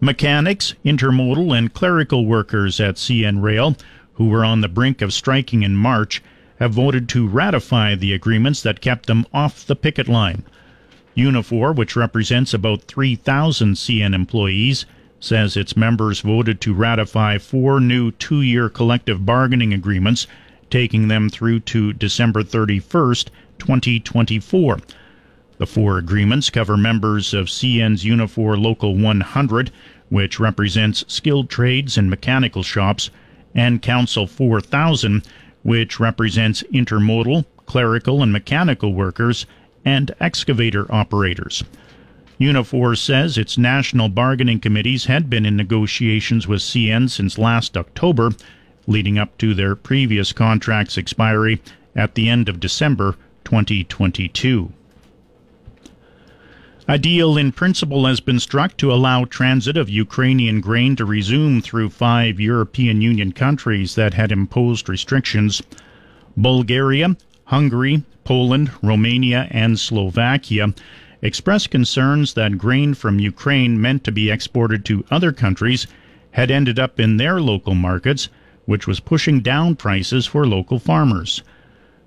Mechanics, 0.00 0.74
intermodal, 0.84 1.56
and 1.56 1.72
clerical 1.72 2.26
workers 2.26 2.78
at 2.78 2.96
CN 2.96 3.42
Rail, 3.42 3.76
who 4.14 4.28
were 4.28 4.44
on 4.44 4.60
the 4.60 4.68
brink 4.68 5.00
of 5.00 5.14
striking 5.14 5.62
in 5.62 5.76
March, 5.76 6.22
have 6.58 6.72
voted 6.72 7.08
to 7.08 7.26
ratify 7.26 7.94
the 7.94 8.12
agreements 8.12 8.60
that 8.60 8.80
kept 8.80 9.06
them 9.06 9.24
off 9.32 9.66
the 9.66 9.76
picket 9.76 10.08
line. 10.08 10.44
Unifor, 11.16 11.74
which 11.74 11.96
represents 11.96 12.52
about 12.52 12.82
3,000 12.82 13.74
CN 13.74 14.14
employees, 14.14 14.84
says 15.20 15.56
its 15.56 15.76
members 15.76 16.20
voted 16.20 16.60
to 16.60 16.74
ratify 16.74 17.38
four 17.38 17.80
new 17.80 18.10
two 18.10 18.42
year 18.42 18.68
collective 18.68 19.24
bargaining 19.24 19.72
agreements, 19.72 20.26
taking 20.70 21.08
them 21.08 21.30
through 21.30 21.60
to 21.60 21.92
December 21.92 22.42
31st, 22.42 23.28
2024. 23.58 24.80
The 25.56 25.66
four 25.66 25.98
agreements 25.98 26.50
cover 26.50 26.76
members 26.76 27.32
of 27.32 27.46
CN's 27.46 28.04
Unifor 28.04 28.60
Local 28.60 28.96
100, 28.96 29.70
which 30.08 30.40
represents 30.40 31.04
skilled 31.06 31.48
trades 31.48 31.96
and 31.96 32.10
mechanical 32.10 32.62
shops, 32.62 33.10
and 33.54 33.80
Council 33.80 34.26
4000, 34.26 35.24
which 35.62 36.00
represents 36.00 36.64
intermodal, 36.72 37.44
clerical, 37.66 38.22
and 38.22 38.32
mechanical 38.32 38.92
workers 38.92 39.46
and 39.84 40.14
excavator 40.20 40.90
operators. 40.92 41.62
Unifor 42.40 42.96
says 42.98 43.38
its 43.38 43.56
national 43.56 44.08
bargaining 44.08 44.58
committees 44.58 45.04
had 45.04 45.30
been 45.30 45.46
in 45.46 45.56
negotiations 45.56 46.48
with 46.48 46.60
CN 46.60 47.08
since 47.08 47.38
last 47.38 47.76
October, 47.76 48.32
leading 48.86 49.18
up 49.18 49.38
to 49.38 49.54
their 49.54 49.76
previous 49.76 50.32
contract's 50.32 50.98
expiry 50.98 51.62
at 51.94 52.14
the 52.14 52.28
end 52.28 52.48
of 52.48 52.60
December 52.60 53.16
2022. 53.44 54.72
A 56.86 56.98
deal 56.98 57.38
in 57.38 57.50
principle 57.50 58.04
has 58.04 58.20
been 58.20 58.38
struck 58.38 58.76
to 58.76 58.92
allow 58.92 59.24
transit 59.24 59.76
of 59.76 59.88
Ukrainian 59.88 60.60
grain 60.60 60.96
to 60.96 61.06
resume 61.06 61.62
through 61.62 61.88
five 61.88 62.38
European 62.38 63.00
Union 63.00 63.32
countries 63.32 63.94
that 63.94 64.12
had 64.12 64.30
imposed 64.30 64.86
restrictions. 64.86 65.62
Bulgaria, 66.36 67.16
Hungary, 67.46 68.02
Poland, 68.24 68.70
Romania, 68.82 69.48
and 69.50 69.78
Slovakia 69.78 70.72
expressed 71.20 71.70
concerns 71.70 72.34
that 72.34 72.58
grain 72.58 72.94
from 72.94 73.18
Ukraine 73.18 73.80
meant 73.80 74.02
to 74.04 74.12
be 74.12 74.30
exported 74.30 74.84
to 74.84 75.04
other 75.10 75.32
countries 75.32 75.86
had 76.32 76.50
ended 76.50 76.78
up 76.78 76.98
in 76.98 77.16
their 77.16 77.40
local 77.40 77.74
markets, 77.74 78.28
which 78.64 78.86
was 78.86 78.98
pushing 79.00 79.40
down 79.40 79.76
prices 79.76 80.26
for 80.26 80.46
local 80.46 80.78
farmers. 80.78 81.42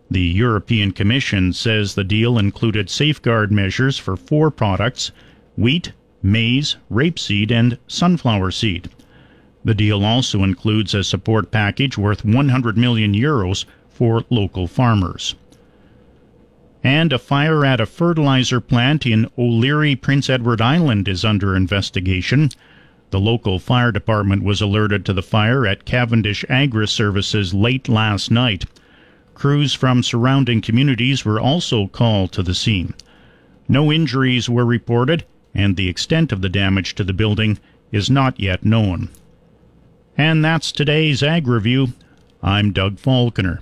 The 0.10 0.22
European 0.22 0.92
Commission 0.92 1.54
says 1.54 1.94
the 1.94 2.04
deal 2.04 2.38
included 2.38 2.90
safeguard 2.90 3.52
measures 3.52 3.98
for 3.98 4.16
four 4.16 4.50
products 4.50 5.12
wheat, 5.56 5.92
maize, 6.24 6.78
rapeseed, 6.92 7.52
and 7.52 7.78
sunflower 7.88 8.52
seed. 8.52 8.90
The 9.64 9.76
deal 9.76 10.04
also 10.04 10.44
includes 10.44 10.94
a 10.94 11.04
support 11.04 11.52
package 11.52 11.98
worth 11.98 12.24
100 12.24 12.78
million 12.78 13.14
euros 13.14 13.66
for 13.98 14.24
local 14.30 14.68
farmers. 14.68 15.34
And 16.84 17.12
a 17.12 17.18
fire 17.18 17.66
at 17.66 17.82
a 17.82 17.88
fertilizer 17.88 18.62
plant 18.62 19.08
in 19.08 19.28
O'Leary, 19.40 19.96
Prince 19.96 20.30
Edward 20.30 20.62
Island 20.62 21.08
is 21.08 21.26
under 21.26 21.56
investigation. 21.56 22.52
The 23.10 23.20
local 23.20 23.58
fire 23.58 23.92
department 23.92 24.44
was 24.44 24.62
alerted 24.62 25.04
to 25.06 25.14
the 25.14 25.24
fire 25.24 25.66
at 25.66 25.86
Cavendish 25.86 26.46
Agri 26.48 26.88
Services 26.88 27.56
late 27.56 27.90
last 27.90 28.30
night. 28.30 28.66
Crews 29.34 29.74
from 29.74 30.04
surrounding 30.04 30.62
communities 30.62 31.26
were 31.26 31.40
also 31.40 31.88
called 31.88 32.32
to 32.34 32.44
the 32.44 32.54
scene. 32.54 32.94
No 33.68 33.92
injuries 33.92 34.48
were 34.48 34.66
reported, 34.66 35.26
and 35.56 35.76
the 35.76 35.90
extent 35.90 36.32
of 36.32 36.42
the 36.42 36.50
damage 36.50 36.94
to 36.96 37.04
the 37.04 37.14
building 37.14 37.58
is 37.92 38.12
not 38.12 38.40
yet 38.40 38.64
known. 38.64 39.10
And 40.16 40.46
that's 40.46 40.72
today's 40.72 41.24
Ag 41.24 41.48
Review. 41.48 41.94
I'm 42.44 42.72
Doug 42.72 43.00
Falconer. 43.00 43.62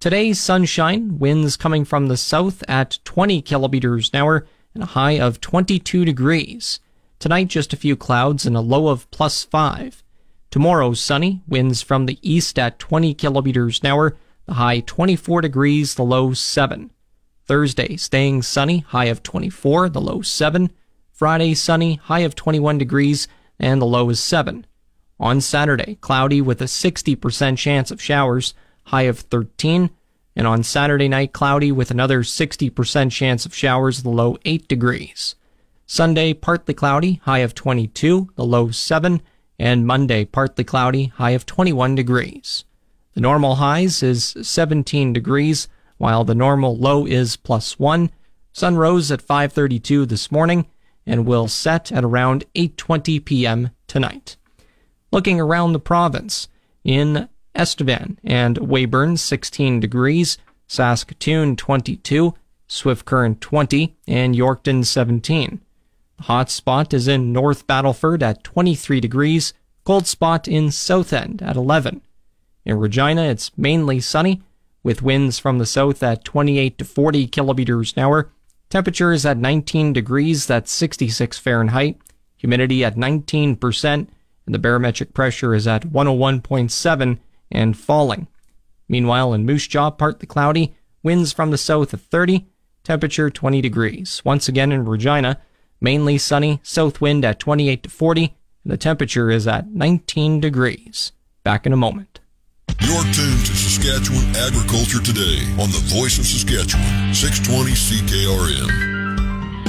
Today's 0.00 0.38
sunshine, 0.38 1.18
winds 1.18 1.56
coming 1.56 1.84
from 1.84 2.06
the 2.06 2.16
south 2.16 2.62
at 2.68 3.00
20 3.02 3.42
kilometers 3.42 4.10
an 4.12 4.20
hour, 4.20 4.46
and 4.72 4.84
a 4.84 4.86
high 4.86 5.18
of 5.18 5.40
22 5.40 6.04
degrees. 6.04 6.78
Tonight, 7.18 7.48
just 7.48 7.72
a 7.72 7.76
few 7.76 7.96
clouds 7.96 8.46
and 8.46 8.56
a 8.56 8.60
low 8.60 8.86
of 8.86 9.10
plus 9.10 9.42
5. 9.42 10.04
Tomorrow, 10.52 10.92
sunny, 10.92 11.42
winds 11.48 11.82
from 11.82 12.06
the 12.06 12.16
east 12.22 12.60
at 12.60 12.78
20 12.78 13.12
kilometers 13.14 13.80
an 13.82 13.88
hour, 13.88 14.16
the 14.46 14.54
high 14.54 14.78
24 14.86 15.40
degrees, 15.40 15.96
the 15.96 16.04
low 16.04 16.32
7. 16.32 16.92
Thursday, 17.46 17.96
staying 17.96 18.42
sunny, 18.42 18.78
high 18.78 19.06
of 19.06 19.24
24, 19.24 19.88
the 19.88 20.00
low 20.00 20.22
7. 20.22 20.70
Friday, 21.10 21.54
sunny, 21.54 21.96
high 21.96 22.20
of 22.20 22.36
21 22.36 22.78
degrees, 22.78 23.26
and 23.58 23.82
the 23.82 23.86
low 23.86 24.08
is 24.10 24.20
7. 24.20 24.64
On 25.18 25.40
Saturday, 25.40 25.96
cloudy 26.00 26.40
with 26.40 26.62
a 26.62 26.66
60% 26.66 27.58
chance 27.58 27.90
of 27.90 28.00
showers, 28.00 28.54
high 28.88 29.02
of 29.02 29.20
13. 29.20 29.90
And 30.38 30.46
on 30.46 30.62
Saturday 30.62 31.08
night, 31.08 31.32
cloudy 31.32 31.72
with 31.72 31.90
another 31.90 32.22
60% 32.22 33.10
chance 33.10 33.44
of 33.44 33.52
showers, 33.52 34.04
the 34.04 34.08
low 34.08 34.38
8 34.44 34.68
degrees. 34.68 35.34
Sunday, 35.84 36.32
partly 36.32 36.74
cloudy, 36.74 37.20
high 37.24 37.40
of 37.40 37.56
22, 37.56 38.28
the 38.36 38.44
low 38.44 38.70
7, 38.70 39.20
and 39.58 39.84
Monday, 39.84 40.24
partly 40.24 40.62
cloudy, 40.62 41.06
high 41.06 41.30
of 41.32 41.44
21 41.44 41.96
degrees. 41.96 42.64
The 43.14 43.20
normal 43.20 43.56
highs 43.56 44.00
is 44.00 44.36
17 44.40 45.12
degrees, 45.12 45.66
while 45.96 46.22
the 46.22 46.36
normal 46.36 46.76
low 46.76 47.04
is 47.04 47.34
plus 47.34 47.80
1. 47.80 48.08
Sun 48.52 48.76
rose 48.76 49.10
at 49.10 49.20
5:32 49.20 50.06
this 50.06 50.30
morning 50.30 50.68
and 51.04 51.26
will 51.26 51.48
set 51.48 51.90
at 51.90 52.04
around 52.04 52.44
8:20 52.54 53.24
p.m. 53.24 53.70
tonight. 53.88 54.36
Looking 55.10 55.40
around 55.40 55.72
the 55.72 55.80
province, 55.80 56.46
in 56.84 57.28
Estevan 57.58 58.18
and 58.22 58.56
Weyburn 58.58 59.18
16 59.18 59.80
degrees, 59.80 60.38
Saskatoon 60.68 61.56
22, 61.56 62.34
Swift 62.68 63.04
Current 63.04 63.40
20, 63.40 63.96
and 64.06 64.34
Yorkton 64.34 64.86
17. 64.86 65.60
The 66.16 66.22
hot 66.22 66.50
spot 66.50 66.94
is 66.94 67.08
in 67.08 67.32
North 67.32 67.66
Battleford 67.66 68.22
at 68.22 68.44
23 68.44 69.00
degrees, 69.00 69.52
cold 69.84 70.06
spot 70.06 70.46
in 70.46 70.70
Southend 70.70 71.42
at 71.42 71.56
11. 71.56 72.00
In 72.64 72.78
Regina, 72.78 73.22
it's 73.22 73.50
mainly 73.56 74.00
sunny, 74.00 74.42
with 74.82 75.02
winds 75.02 75.38
from 75.38 75.58
the 75.58 75.66
south 75.66 76.02
at 76.02 76.24
28 76.24 76.78
to 76.78 76.84
40 76.84 77.26
kilometers 77.26 77.92
an 77.96 78.02
hour. 78.02 78.30
Temperature 78.70 79.12
is 79.12 79.24
at 79.26 79.38
19 79.38 79.92
degrees, 79.92 80.46
that's 80.46 80.70
66 80.70 81.38
Fahrenheit. 81.38 81.98
Humidity 82.36 82.84
at 82.84 82.96
19%, 82.96 83.84
and 83.84 84.08
the 84.54 84.58
barometric 84.58 85.14
pressure 85.14 85.54
is 85.54 85.66
at 85.66 85.82
101.7 85.82 87.18
and 87.50 87.76
falling. 87.76 88.28
Meanwhile, 88.88 89.34
in 89.34 89.44
Moose 89.44 89.66
Jaw, 89.66 89.90
partly 89.90 90.26
cloudy, 90.26 90.74
winds 91.02 91.32
from 91.32 91.50
the 91.50 91.58
south 91.58 91.92
at 91.92 92.00
30, 92.00 92.46
temperature 92.84 93.30
20 93.30 93.60
degrees. 93.60 94.22
Once 94.24 94.48
again 94.48 94.72
in 94.72 94.84
Regina, 94.84 95.40
Mainly 95.80 96.18
sunny, 96.18 96.60
south 96.62 97.00
wind 97.00 97.24
at 97.24 97.38
28 97.38 97.84
to 97.84 97.90
40, 97.90 98.36
and 98.64 98.72
the 98.72 98.76
temperature 98.76 99.30
is 99.30 99.46
at 99.46 99.68
19 99.68 100.40
degrees. 100.40 101.12
Back 101.44 101.66
in 101.66 101.72
a 101.72 101.76
moment. 101.76 102.20
You're 102.80 103.02
tuned 103.02 103.46
to 103.46 103.54
Saskatchewan 103.54 104.34
Agriculture 104.36 105.00
Today 105.00 105.44
on 105.52 105.70
the 105.70 105.82
Voice 105.94 106.18
of 106.18 106.26
Saskatchewan, 106.26 107.14
620 107.14 107.72
CKRM. 107.72 108.97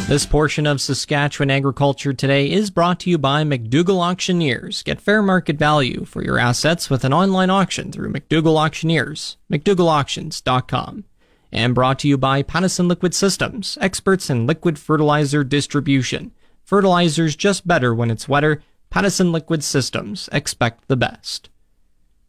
This 0.10 0.26
portion 0.26 0.66
of 0.66 0.82
Saskatchewan 0.82 1.52
Agriculture 1.52 2.14
Today 2.14 2.50
is 2.50 2.72
brought 2.72 3.00
to 3.02 3.12
you 3.12 3.20
by 3.20 3.44
McDougall 3.44 4.02
Auctioneers. 4.02 4.82
Get 4.82 5.00
fair 5.00 5.22
market 5.22 5.58
value 5.58 6.04
for 6.04 6.24
your 6.24 6.40
assets 6.40 6.90
with 6.90 7.04
an 7.04 7.14
online 7.14 7.52
auction 7.52 7.92
through 7.92 8.12
McDougall 8.12 8.58
Auctioneers, 8.58 9.38
McDougallAuctions.com 9.52 11.04
and 11.52 11.76
brought 11.76 12.00
to 12.00 12.08
you 12.08 12.18
by 12.18 12.42
Pattison 12.42 12.88
Liquid 12.88 13.14
Systems, 13.14 13.78
experts 13.82 14.32
in 14.32 14.48
liquid 14.48 14.80
fertilizer 14.80 15.44
distribution. 15.44 16.32
Fertilizer's 16.64 17.36
just 17.36 17.68
better 17.68 17.94
when 17.94 18.10
it's 18.10 18.28
wetter. 18.28 18.64
Pattison 18.90 19.32
Liquid 19.32 19.64
Systems, 19.64 20.28
expect 20.32 20.88
the 20.88 20.98
best. 20.98 21.52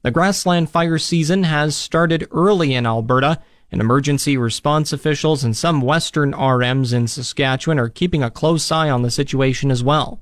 The 0.02 0.10
grassland 0.10 0.68
fire 0.68 0.98
season 0.98 1.44
has 1.44 1.76
started 1.76 2.28
early 2.30 2.74
in 2.74 2.84
Alberta, 2.84 3.40
and 3.72 3.80
emergency 3.80 4.36
response 4.36 4.92
officials 4.92 5.44
and 5.44 5.56
some 5.56 5.80
western 5.80 6.32
RMs 6.32 6.92
in 6.92 7.06
Saskatchewan 7.06 7.78
are 7.78 7.88
keeping 7.88 8.22
a 8.22 8.30
close 8.30 8.70
eye 8.72 8.90
on 8.90 9.02
the 9.02 9.10
situation 9.10 9.70
as 9.70 9.84
well. 9.84 10.20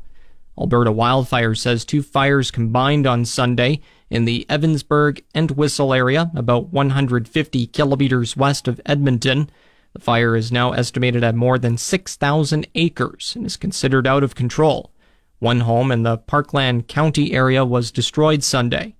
Alberta 0.58 0.90
Wildfire 0.90 1.54
says 1.54 1.84
two 1.84 2.02
fires 2.02 2.50
combined 2.50 3.06
on 3.06 3.24
Sunday 3.24 3.80
in 4.10 4.24
the 4.24 4.44
Evansburg 4.50 5.22
and 5.34 5.50
Entwistle 5.50 5.94
area, 5.94 6.30
about 6.34 6.72
150 6.72 7.66
kilometers 7.68 8.36
west 8.36 8.66
of 8.66 8.80
Edmonton. 8.84 9.50
The 9.92 10.00
fire 10.00 10.34
is 10.36 10.50
now 10.50 10.72
estimated 10.72 11.22
at 11.22 11.34
more 11.34 11.58
than 11.58 11.78
6,000 11.78 12.66
acres 12.74 13.34
and 13.36 13.46
is 13.46 13.56
considered 13.56 14.06
out 14.06 14.24
of 14.24 14.34
control. 14.34 14.92
One 15.38 15.60
home 15.60 15.92
in 15.92 16.02
the 16.02 16.18
Parkland 16.18 16.88
County 16.88 17.32
area 17.32 17.64
was 17.64 17.92
destroyed 17.92 18.42
Sunday. 18.42 18.96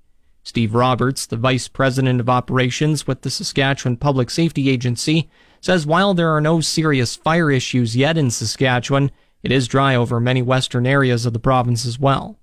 Steve 0.48 0.74
Roberts, 0.74 1.26
the 1.26 1.36
vice 1.36 1.68
president 1.68 2.20
of 2.20 2.30
operations 2.30 3.06
with 3.06 3.20
the 3.20 3.28
Saskatchewan 3.28 3.98
Public 3.98 4.30
Safety 4.30 4.70
Agency, 4.70 5.28
says 5.60 5.86
while 5.86 6.14
there 6.14 6.34
are 6.34 6.40
no 6.40 6.62
serious 6.62 7.14
fire 7.14 7.50
issues 7.50 7.94
yet 7.94 8.16
in 8.16 8.30
Saskatchewan, 8.30 9.10
it 9.42 9.52
is 9.52 9.68
dry 9.68 9.94
over 9.94 10.18
many 10.18 10.40
western 10.40 10.86
areas 10.86 11.26
of 11.26 11.34
the 11.34 11.38
province 11.38 11.84
as 11.84 11.98
well. 11.98 12.38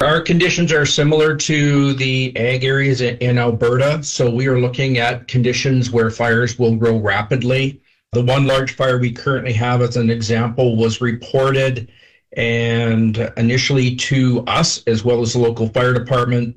Our 0.00 0.20
conditions 0.20 0.72
are 0.72 0.84
similar 0.84 1.34
to 1.36 1.94
the 1.94 2.36
ag 2.36 2.64
areas 2.64 3.00
in 3.00 3.38
Alberta. 3.38 4.02
So 4.02 4.28
we 4.28 4.46
are 4.46 4.60
looking 4.60 4.98
at 4.98 5.26
conditions 5.26 5.90
where 5.90 6.10
fires 6.10 6.58
will 6.58 6.76
grow 6.76 6.98
rapidly 6.98 7.80
The 8.12 8.22
one 8.22 8.46
large 8.46 8.74
fire 8.74 8.98
we 8.98 9.10
currently 9.10 9.54
have, 9.54 9.80
as 9.80 9.96
an 9.96 10.10
example, 10.10 10.76
was 10.76 11.00
reported 11.00 11.90
and 12.36 13.32
initially 13.38 13.96
to 13.96 14.44
us 14.46 14.82
as 14.86 15.02
well 15.02 15.22
as 15.22 15.32
the 15.32 15.38
local 15.38 15.68
fire 15.70 15.94
department. 15.94 16.56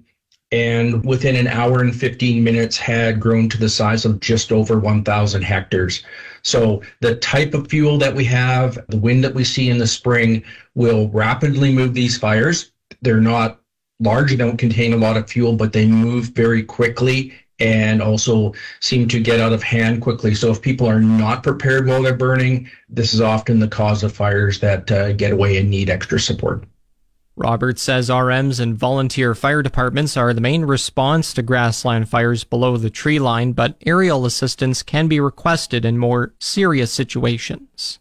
And 0.51 1.03
within 1.03 1.35
an 1.35 1.47
hour 1.47 1.81
and 1.81 1.95
15 1.95 2.43
minutes, 2.43 2.77
had 2.77 3.19
grown 3.19 3.49
to 3.49 3.57
the 3.57 3.69
size 3.69 4.05
of 4.05 4.19
just 4.19 4.51
over 4.51 4.79
1,000 4.79 5.41
hectares. 5.41 6.03
So, 6.43 6.81
the 7.01 7.15
type 7.15 7.53
of 7.53 7.67
fuel 7.67 7.97
that 7.97 8.15
we 8.15 8.23
have, 8.25 8.77
the 8.87 8.97
wind 8.97 9.23
that 9.23 9.33
we 9.33 9.43
see 9.43 9.69
in 9.69 9.79
the 9.79 9.87
spring, 9.87 10.43
will 10.75 11.09
rapidly 11.09 11.73
move 11.73 11.93
these 11.93 12.17
fires. 12.17 12.71
They're 13.01 13.19
not 13.19 13.59
large, 13.99 14.29
they 14.29 14.37
don't 14.37 14.57
contain 14.57 14.93
a 14.93 14.97
lot 14.97 15.17
of 15.17 15.29
fuel, 15.29 15.55
but 15.55 15.73
they 15.73 15.87
move 15.87 16.25
very 16.29 16.61
quickly 16.63 17.33
and 17.59 18.01
also 18.01 18.53
seem 18.81 19.07
to 19.07 19.19
get 19.19 19.39
out 19.39 19.53
of 19.53 19.63
hand 19.63 20.01
quickly. 20.01 20.35
So 20.35 20.51
if 20.51 20.61
people 20.61 20.87
are 20.87 20.99
not 20.99 21.43
prepared 21.43 21.87
while 21.87 22.01
they're 22.01 22.13
burning, 22.13 22.69
this 22.89 23.13
is 23.13 23.21
often 23.21 23.59
the 23.59 23.67
cause 23.67 24.03
of 24.03 24.13
fires 24.13 24.59
that 24.59 24.91
uh, 24.91 25.13
get 25.13 25.31
away 25.31 25.57
and 25.57 25.69
need 25.69 25.89
extra 25.89 26.19
support. 26.19 26.65
Robert 27.37 27.77
says 27.77 28.09
RMs 28.09 28.61
and 28.61 28.77
volunteer 28.77 29.35
fire 29.35 29.61
departments 29.61 30.15
are 30.15 30.33
the 30.33 30.39
main 30.39 30.63
response 30.63 31.33
to 31.33 31.41
grassland 31.41 32.07
fires 32.07 32.45
below 32.45 32.77
the 32.77 32.89
tree 32.89 33.19
line, 33.19 33.51
but 33.51 33.75
aerial 33.85 34.25
assistance 34.25 34.81
can 34.81 35.09
be 35.09 35.19
requested 35.19 35.83
in 35.83 35.97
more 35.97 36.33
serious 36.39 36.93
situations. 36.93 37.99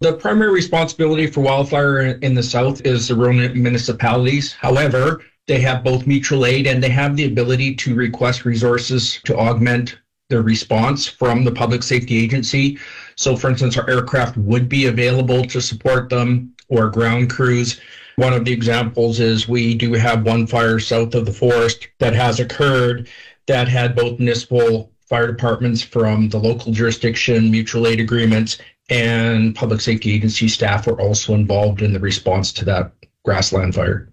The 0.00 0.14
primary 0.14 0.52
responsibility 0.52 1.26
for 1.26 1.42
wildfire 1.42 2.00
in 2.00 2.34
the 2.34 2.42
south 2.42 2.80
is 2.86 3.08
the 3.08 3.14
rural 3.14 3.36
municipalities. 3.54 4.54
However, 4.54 5.22
they 5.46 5.60
have 5.60 5.84
both 5.84 6.06
mutual 6.06 6.46
aid 6.46 6.66
and 6.66 6.82
they 6.82 6.88
have 6.88 7.14
the 7.16 7.26
ability 7.26 7.74
to 7.76 7.94
request 7.94 8.46
resources 8.46 9.20
to 9.24 9.36
augment 9.36 9.98
their 10.28 10.42
response 10.42 11.06
from 11.06 11.44
the 11.44 11.52
public 11.52 11.82
safety 11.82 12.18
agency. 12.22 12.78
So, 13.16 13.36
for 13.36 13.50
instance, 13.50 13.76
our 13.76 13.88
aircraft 13.88 14.36
would 14.38 14.68
be 14.68 14.86
available 14.86 15.44
to 15.44 15.60
support 15.60 16.08
them 16.08 16.54
or 16.68 16.88
ground 16.88 17.30
crews. 17.30 17.80
One 18.16 18.32
of 18.32 18.46
the 18.46 18.52
examples 18.52 19.20
is 19.20 19.46
we 19.46 19.74
do 19.74 19.92
have 19.92 20.24
one 20.24 20.46
fire 20.46 20.78
south 20.78 21.14
of 21.14 21.26
the 21.26 21.32
forest 21.32 21.88
that 21.98 22.14
has 22.14 22.40
occurred 22.40 23.08
that 23.46 23.68
had 23.68 23.94
both 23.94 24.18
municipal 24.18 24.90
fire 25.06 25.26
departments 25.26 25.82
from 25.82 26.30
the 26.30 26.38
local 26.38 26.72
jurisdiction, 26.72 27.50
mutual 27.50 27.86
aid 27.86 28.00
agreements, 28.00 28.56
and 28.88 29.54
public 29.54 29.82
safety 29.82 30.14
agency 30.14 30.48
staff 30.48 30.86
were 30.86 31.00
also 31.00 31.34
involved 31.34 31.82
in 31.82 31.92
the 31.92 32.00
response 32.00 32.52
to 32.54 32.64
that 32.64 32.92
grassland 33.24 33.74
fire. 33.74 34.08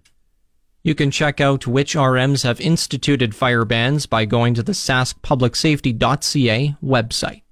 You 0.82 0.94
can 0.94 1.10
check 1.10 1.40
out 1.40 1.66
which 1.66 1.94
RMs 1.94 2.44
have 2.44 2.60
instituted 2.60 3.34
fire 3.34 3.64
bans 3.64 4.04
by 4.04 4.26
going 4.26 4.52
to 4.52 4.62
the 4.62 4.72
saskpublicsafety.ca 4.72 6.76
website. 6.84 7.43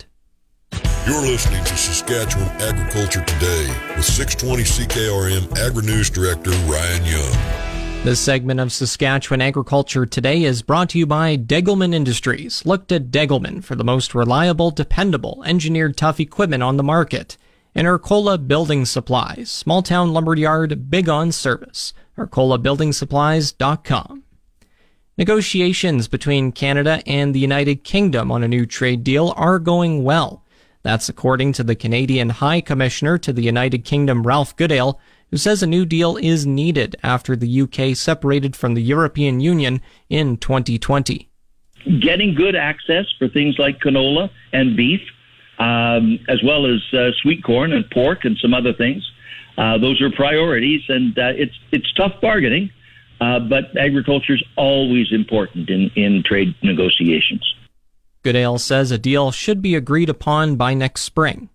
You're 1.04 1.22
listening 1.22 1.64
to 1.64 1.76
Saskatchewan 1.76 2.46
Agriculture 2.62 3.24
Today 3.24 3.66
with 3.96 4.04
620 4.04 4.62
CKRM 4.62 5.58
Agri 5.58 5.84
News 5.84 6.08
Director 6.08 6.50
Ryan 6.50 7.04
Young. 7.04 8.04
This 8.04 8.20
segment 8.20 8.60
of 8.60 8.70
Saskatchewan 8.70 9.40
Agriculture 9.40 10.06
Today 10.06 10.44
is 10.44 10.62
brought 10.62 10.90
to 10.90 11.00
you 11.00 11.06
by 11.06 11.36
Degelman 11.36 11.92
Industries. 11.92 12.64
Look 12.64 12.86
to 12.86 13.00
Degelman 13.00 13.64
for 13.64 13.74
the 13.74 13.82
most 13.82 14.14
reliable, 14.14 14.70
dependable, 14.70 15.42
engineered 15.44 15.96
tough 15.96 16.20
equipment 16.20 16.62
on 16.62 16.76
the 16.76 16.84
market. 16.84 17.36
And 17.74 17.88
Arcola 17.88 18.38
Building 18.38 18.84
Supplies, 18.84 19.50
small 19.50 19.82
town 19.82 20.12
lumberyard, 20.12 20.88
big 20.88 21.08
on 21.08 21.32
service 21.32 21.94
arcolabuildingsupplies.com. 22.16 24.22
Negotiations 25.18 26.06
between 26.06 26.52
Canada 26.52 27.02
and 27.08 27.34
the 27.34 27.40
United 27.40 27.82
Kingdom 27.82 28.30
on 28.30 28.44
a 28.44 28.48
new 28.48 28.66
trade 28.66 29.02
deal 29.02 29.34
are 29.36 29.58
going 29.58 30.04
well. 30.04 30.41
That's 30.82 31.08
according 31.08 31.52
to 31.54 31.62
the 31.62 31.76
Canadian 31.76 32.30
High 32.30 32.60
Commissioner 32.60 33.18
to 33.18 33.32
the 33.32 33.42
United 33.42 33.84
Kingdom, 33.84 34.26
Ralph 34.26 34.56
Goodale, 34.56 35.00
who 35.30 35.36
says 35.36 35.62
a 35.62 35.66
new 35.66 35.84
deal 35.86 36.16
is 36.16 36.46
needed 36.46 36.96
after 37.02 37.36
the 37.36 37.62
UK 37.62 37.96
separated 37.96 38.56
from 38.56 38.74
the 38.74 38.82
European 38.82 39.40
Union 39.40 39.80
in 40.08 40.36
2020. 40.36 41.28
Getting 42.00 42.34
good 42.34 42.54
access 42.54 43.06
for 43.18 43.28
things 43.28 43.58
like 43.58 43.80
canola 43.80 44.30
and 44.52 44.76
beef, 44.76 45.00
um, 45.58 46.18
as 46.28 46.42
well 46.42 46.66
as 46.66 46.80
uh, 46.92 47.10
sweet 47.22 47.42
corn 47.44 47.72
and 47.72 47.88
pork 47.90 48.24
and 48.24 48.36
some 48.38 48.54
other 48.54 48.72
things 48.72 49.02
uh, 49.58 49.78
those 49.78 50.00
are 50.00 50.10
priorities, 50.10 50.82
and 50.88 51.18
uh, 51.18 51.32
it's 51.34 51.54
it's 51.72 51.92
tough 51.94 52.20
bargaining, 52.20 52.70
uh, 53.20 53.38
but 53.40 53.76
agriculture 53.76 54.34
is 54.34 54.42
always 54.56 55.12
important 55.12 55.68
in, 55.68 55.90
in 55.94 56.22
trade 56.24 56.54
negotiations. 56.62 57.54
Goodale 58.22 58.58
says 58.58 58.90
a 58.90 58.98
deal 58.98 59.30
should 59.30 59.62
be 59.62 59.74
agreed 59.74 60.08
upon 60.08 60.56
by 60.56 60.74
next 60.74 61.02
spring. 61.02 61.48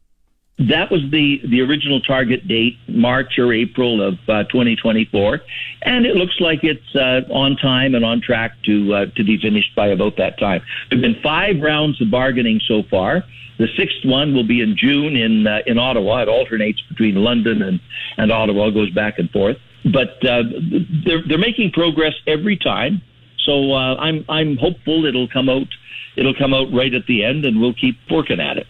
That 0.59 0.89
was 0.89 1.01
the, 1.11 1.39
the 1.47 1.61
original 1.61 2.01
target 2.01 2.47
date, 2.47 2.77
March 2.87 3.37
or 3.37 3.53
April 3.53 4.01
of 4.01 4.15
uh, 4.27 4.43
2024, 4.45 5.39
and 5.83 6.05
it 6.07 6.15
looks 6.15 6.33
like 6.39 6.63
it's 6.63 6.95
uh, 6.95 7.21
on 7.31 7.57
time 7.57 7.93
and 7.93 8.03
on 8.03 8.21
track 8.21 8.53
to 8.65 8.93
uh, 8.93 9.05
to 9.15 9.23
be 9.23 9.37
finished 9.39 9.75
by 9.75 9.87
about 9.87 10.17
that 10.17 10.39
time. 10.39 10.61
There've 10.89 11.01
been 11.01 11.21
five 11.21 11.61
rounds 11.61 12.01
of 12.01 12.09
bargaining 12.09 12.59
so 12.67 12.81
far. 12.89 13.23
The 13.59 13.67
sixth 13.77 14.03
one 14.03 14.33
will 14.33 14.47
be 14.47 14.61
in 14.61 14.75
June 14.75 15.15
in 15.15 15.45
uh, 15.45 15.59
in 15.67 15.77
Ottawa. 15.77 16.23
It 16.23 16.27
alternates 16.27 16.81
between 16.89 17.15
London 17.15 17.61
and 17.61 17.79
and 18.17 18.31
Ottawa, 18.31 18.71
goes 18.71 18.89
back 18.89 19.19
and 19.19 19.29
forth. 19.29 19.57
But 19.83 20.25
uh, 20.25 20.41
they're 21.05 21.21
they're 21.27 21.37
making 21.37 21.71
progress 21.71 22.13
every 22.25 22.57
time. 22.57 23.03
So 23.47 23.71
uh, 23.71 23.95
I'm 23.95 24.25
I'm 24.27 24.57
hopeful 24.57 25.05
it'll 25.05 25.29
come 25.29 25.47
out 25.49 25.67
it'll 26.17 26.35
come 26.35 26.53
out 26.53 26.67
right 26.73 26.93
at 26.93 27.05
the 27.07 27.23
end, 27.23 27.45
and 27.45 27.61
we'll 27.61 27.73
keep 27.73 27.97
working 28.11 28.41
at 28.41 28.57
it. 28.57 28.67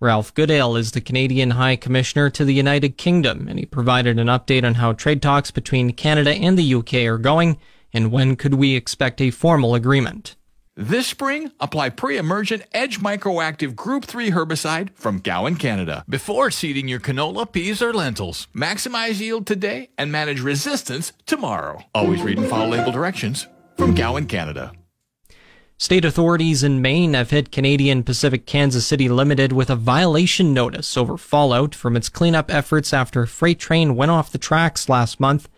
Ralph 0.00 0.34
Goodale 0.34 0.76
is 0.76 0.92
the 0.92 1.00
Canadian 1.00 1.52
High 1.52 1.76
Commissioner 1.76 2.28
to 2.30 2.44
the 2.44 2.52
United 2.52 2.98
Kingdom, 2.98 3.46
and 3.48 3.58
he 3.58 3.64
provided 3.64 4.18
an 4.18 4.26
update 4.26 4.64
on 4.64 4.74
how 4.74 4.92
trade 4.92 5.22
talks 5.22 5.50
between 5.50 5.92
Canada 5.92 6.32
and 6.32 6.58
the 6.58 6.74
UK 6.74 6.94
are 7.06 7.18
going, 7.18 7.56
and 7.94 8.10
when 8.10 8.36
could 8.36 8.54
we 8.54 8.74
expect 8.74 9.20
a 9.20 9.30
formal 9.30 9.74
agreement. 9.74 10.36
This 10.74 11.06
spring, 11.06 11.52
apply 11.60 11.90
pre-emergent 11.90 12.64
Edge 12.72 13.00
Microactive 13.00 13.74
Group 13.74 14.04
3 14.04 14.32
herbicide 14.32 14.90
from 14.94 15.20
Gowan, 15.20 15.56
Canada, 15.56 16.04
before 16.06 16.50
seeding 16.50 16.88
your 16.88 17.00
canola, 17.00 17.50
peas, 17.50 17.80
or 17.80 17.94
lentils. 17.94 18.48
Maximize 18.54 19.18
yield 19.18 19.46
today 19.46 19.88
and 19.96 20.12
manage 20.12 20.42
resistance 20.42 21.14
tomorrow. 21.24 21.84
Always 21.94 22.20
read 22.20 22.38
and 22.38 22.48
follow 22.48 22.68
label 22.68 22.92
directions 22.92 23.46
from 23.76 23.94
Gowan, 23.94 24.26
Canada. 24.26 24.72
State 25.78 26.06
authorities 26.06 26.62
in 26.62 26.80
Maine 26.80 27.12
have 27.12 27.30
hit 27.30 27.52
Canadian 27.52 28.02
Pacific 28.02 28.46
Kansas 28.46 28.86
City 28.86 29.08
Limited 29.10 29.52
with 29.52 29.68
a 29.68 29.76
violation 29.76 30.54
notice 30.54 30.96
over 30.96 31.18
fallout 31.18 31.74
from 31.74 31.96
its 31.96 32.08
cleanup 32.08 32.50
efforts 32.50 32.94
after 32.94 33.22
a 33.22 33.28
freight 33.28 33.58
train 33.58 33.94
went 33.94 34.10
off 34.10 34.32
the 34.32 34.38
tracks 34.38 34.88
last 34.88 35.20
month. 35.20 35.48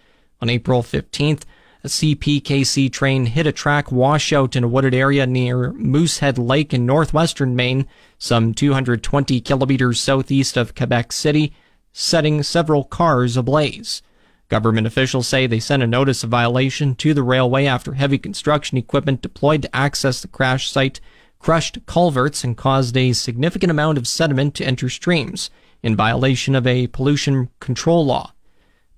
On 0.40 0.50
April 0.50 0.82
15th, 0.82 1.42
a 1.84 1.88
CPKC 1.88 2.92
train 2.92 3.26
hit 3.26 3.46
a 3.46 3.52
track 3.52 3.92
washout 3.92 4.56
in 4.56 4.64
a 4.64 4.68
wooded 4.68 4.94
area 4.94 5.24
near 5.24 5.72
Moosehead 5.74 6.36
Lake 6.36 6.74
in 6.74 6.84
northwestern 6.84 7.54
Maine, 7.54 7.86
some 8.18 8.52
220 8.52 9.40
kilometers 9.40 10.00
southeast 10.00 10.56
of 10.56 10.74
Quebec 10.74 11.12
City, 11.12 11.52
setting 11.92 12.42
several 12.42 12.82
cars 12.82 13.36
ablaze. 13.36 14.02
Government 14.48 14.86
officials 14.86 15.28
say 15.28 15.46
they 15.46 15.60
sent 15.60 15.82
a 15.82 15.86
notice 15.86 16.24
of 16.24 16.30
violation 16.30 16.94
to 16.96 17.12
the 17.12 17.22
railway 17.22 17.66
after 17.66 17.94
heavy 17.94 18.16
construction 18.16 18.78
equipment 18.78 19.20
deployed 19.20 19.62
to 19.62 19.76
access 19.76 20.20
the 20.20 20.28
crash 20.28 20.70
site 20.70 21.00
crushed 21.38 21.78
culverts 21.86 22.44
and 22.44 22.56
caused 22.56 22.96
a 22.96 23.12
significant 23.12 23.70
amount 23.70 23.98
of 23.98 24.08
sediment 24.08 24.54
to 24.54 24.64
enter 24.64 24.88
streams 24.88 25.50
in 25.82 25.94
violation 25.94 26.54
of 26.54 26.66
a 26.66 26.86
pollution 26.88 27.48
control 27.60 28.04
law. 28.04 28.32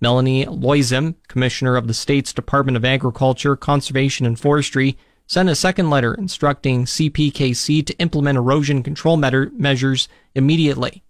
Melanie 0.00 0.46
Loyzim, 0.46 1.16
Commissioner 1.28 1.76
of 1.76 1.86
the 1.86 1.94
state's 1.94 2.32
Department 2.32 2.76
of 2.76 2.84
Agriculture, 2.84 3.56
Conservation 3.56 4.24
and 4.24 4.38
Forestry, 4.38 4.96
sent 5.26 5.48
a 5.48 5.54
second 5.54 5.90
letter 5.90 6.14
instructing 6.14 6.86
CPKC 6.86 7.84
to 7.86 7.98
implement 7.98 8.38
erosion 8.38 8.82
control 8.82 9.16
measures 9.16 10.08
immediately. 10.34 11.02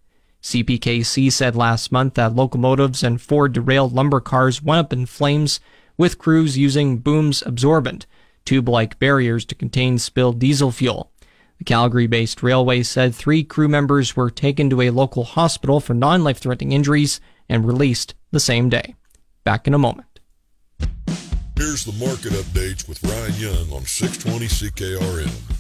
CPKC 0.43 1.31
said 1.31 1.55
last 1.55 1.93
month 1.93 2.15
that 2.15 2.35
locomotives 2.35 3.03
and 3.03 3.21
four 3.21 3.49
derailed 3.49 3.93
lumber 3.93 4.21
cars 4.21 4.63
went 4.63 4.79
up 4.79 4.93
in 4.93 5.07
flames, 5.07 5.61
with 5.97 6.19
crews 6.19 6.57
using 6.57 6.99
booms 6.99 7.43
absorbent, 7.45 8.07
tube 8.45 8.69
like 8.69 8.99
barriers 8.99 9.45
to 9.45 9.55
contain 9.55 9.99
spilled 9.99 10.39
diesel 10.39 10.73
fuel. 10.73 11.13
The 11.59 11.65
Calgary 11.65 12.07
based 12.07 12.43
railway 12.43 12.83
said 12.83 13.15
three 13.15 13.45
crew 13.45 13.69
members 13.69 14.17
were 14.17 14.31
taken 14.31 14.71
to 14.71 14.81
a 14.81 14.91
local 14.91 15.25
hospital 15.25 15.79
for 15.79 15.93
non 15.93 16.25
life 16.25 16.39
threatening 16.39 16.73
injuries 16.73 17.21
and 17.51 17.67
released 17.67 18.15
the 18.31 18.41
same 18.41 18.71
day. 18.71 18.95
Back 19.45 19.67
in 19.67 19.75
a 19.75 19.79
moment. 19.79 20.21
Here's 21.57 21.85
the 21.85 21.93
market 22.03 22.33
updates 22.33 22.89
with 22.89 23.03
Ryan 23.05 23.35
Young 23.35 23.77
on 23.77 23.85
620 23.85 24.47
CKRM. 24.47 25.60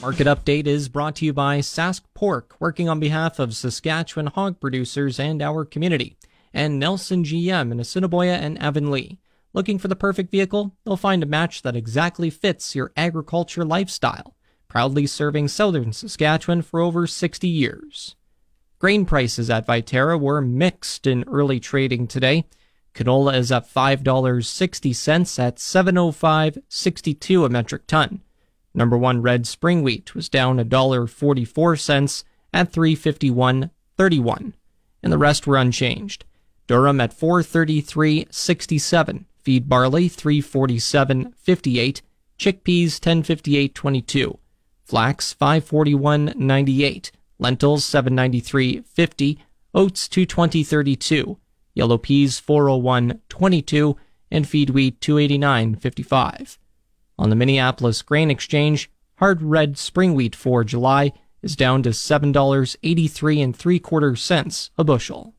Market 0.00 0.28
update 0.28 0.68
is 0.68 0.88
brought 0.88 1.16
to 1.16 1.24
you 1.24 1.32
by 1.32 1.58
Sask 1.58 2.02
Pork, 2.14 2.54
working 2.60 2.88
on 2.88 3.00
behalf 3.00 3.40
of 3.40 3.56
Saskatchewan 3.56 4.28
hog 4.28 4.60
producers 4.60 5.18
and 5.18 5.42
our 5.42 5.64
community, 5.64 6.16
and 6.54 6.78
Nelson 6.78 7.24
GM 7.24 7.72
in 7.72 7.80
Assiniboia 7.80 8.34
and 8.34 8.62
Avonlea. 8.62 9.18
Looking 9.52 9.76
for 9.76 9.88
the 9.88 9.96
perfect 9.96 10.30
vehicle? 10.30 10.76
You'll 10.86 10.96
find 10.96 11.24
a 11.24 11.26
match 11.26 11.62
that 11.62 11.74
exactly 11.74 12.30
fits 12.30 12.76
your 12.76 12.92
agriculture 12.96 13.64
lifestyle. 13.64 14.36
Proudly 14.68 15.08
serving 15.08 15.48
southern 15.48 15.92
Saskatchewan 15.92 16.62
for 16.62 16.78
over 16.78 17.08
60 17.08 17.48
years. 17.48 18.14
Grain 18.78 19.04
prices 19.04 19.50
at 19.50 19.66
Viterra 19.66 20.20
were 20.20 20.40
mixed 20.40 21.08
in 21.08 21.24
early 21.26 21.58
trading 21.58 22.06
today. 22.06 22.46
Canola 22.94 23.34
is 23.34 23.50
up 23.50 23.68
$5.60 23.68 25.38
at 25.40 25.56
705.62 25.56 27.44
a 27.44 27.48
metric 27.48 27.88
ton. 27.88 28.20
Number 28.78 28.96
1 28.96 29.20
red 29.22 29.44
spring 29.44 29.82
wheat 29.82 30.14
was 30.14 30.28
down 30.28 30.58
$1.44 30.58 32.24
at 32.54 32.72
351.31 32.72 34.52
and 35.02 35.12
the 35.12 35.18
rest 35.18 35.48
were 35.48 35.56
unchanged. 35.56 36.24
Durum 36.68 37.02
at 37.02 37.12
433.67, 37.12 39.24
feed 39.42 39.68
barley 39.68 40.08
347.58, 40.08 42.02
chickpeas 42.38 43.00
1058.22, 43.00 44.38
flax 44.84 45.34
541.98, 45.34 47.10
lentils 47.40 47.84
793.50, 47.84 49.38
oats 49.74 50.06
220.32, 50.06 51.36
yellow 51.74 51.98
peas 51.98 52.40
401.22, 52.40 53.96
and 54.30 54.48
feed 54.48 54.70
wheat 54.70 55.00
289.55. 55.00 56.58
On 57.18 57.30
the 57.30 57.36
Minneapolis 57.36 58.02
Grain 58.02 58.30
Exchange, 58.30 58.90
hard 59.16 59.42
red 59.42 59.76
spring 59.76 60.14
wheat 60.14 60.36
for 60.36 60.62
July 60.62 61.12
is 61.42 61.56
down 61.56 61.82
to 61.82 61.90
$7.83 61.90 63.42
and 63.42 63.56
three 63.56 63.78
quarter 63.78 64.14
cents 64.14 64.70
a 64.78 64.84
bushel. 64.84 65.34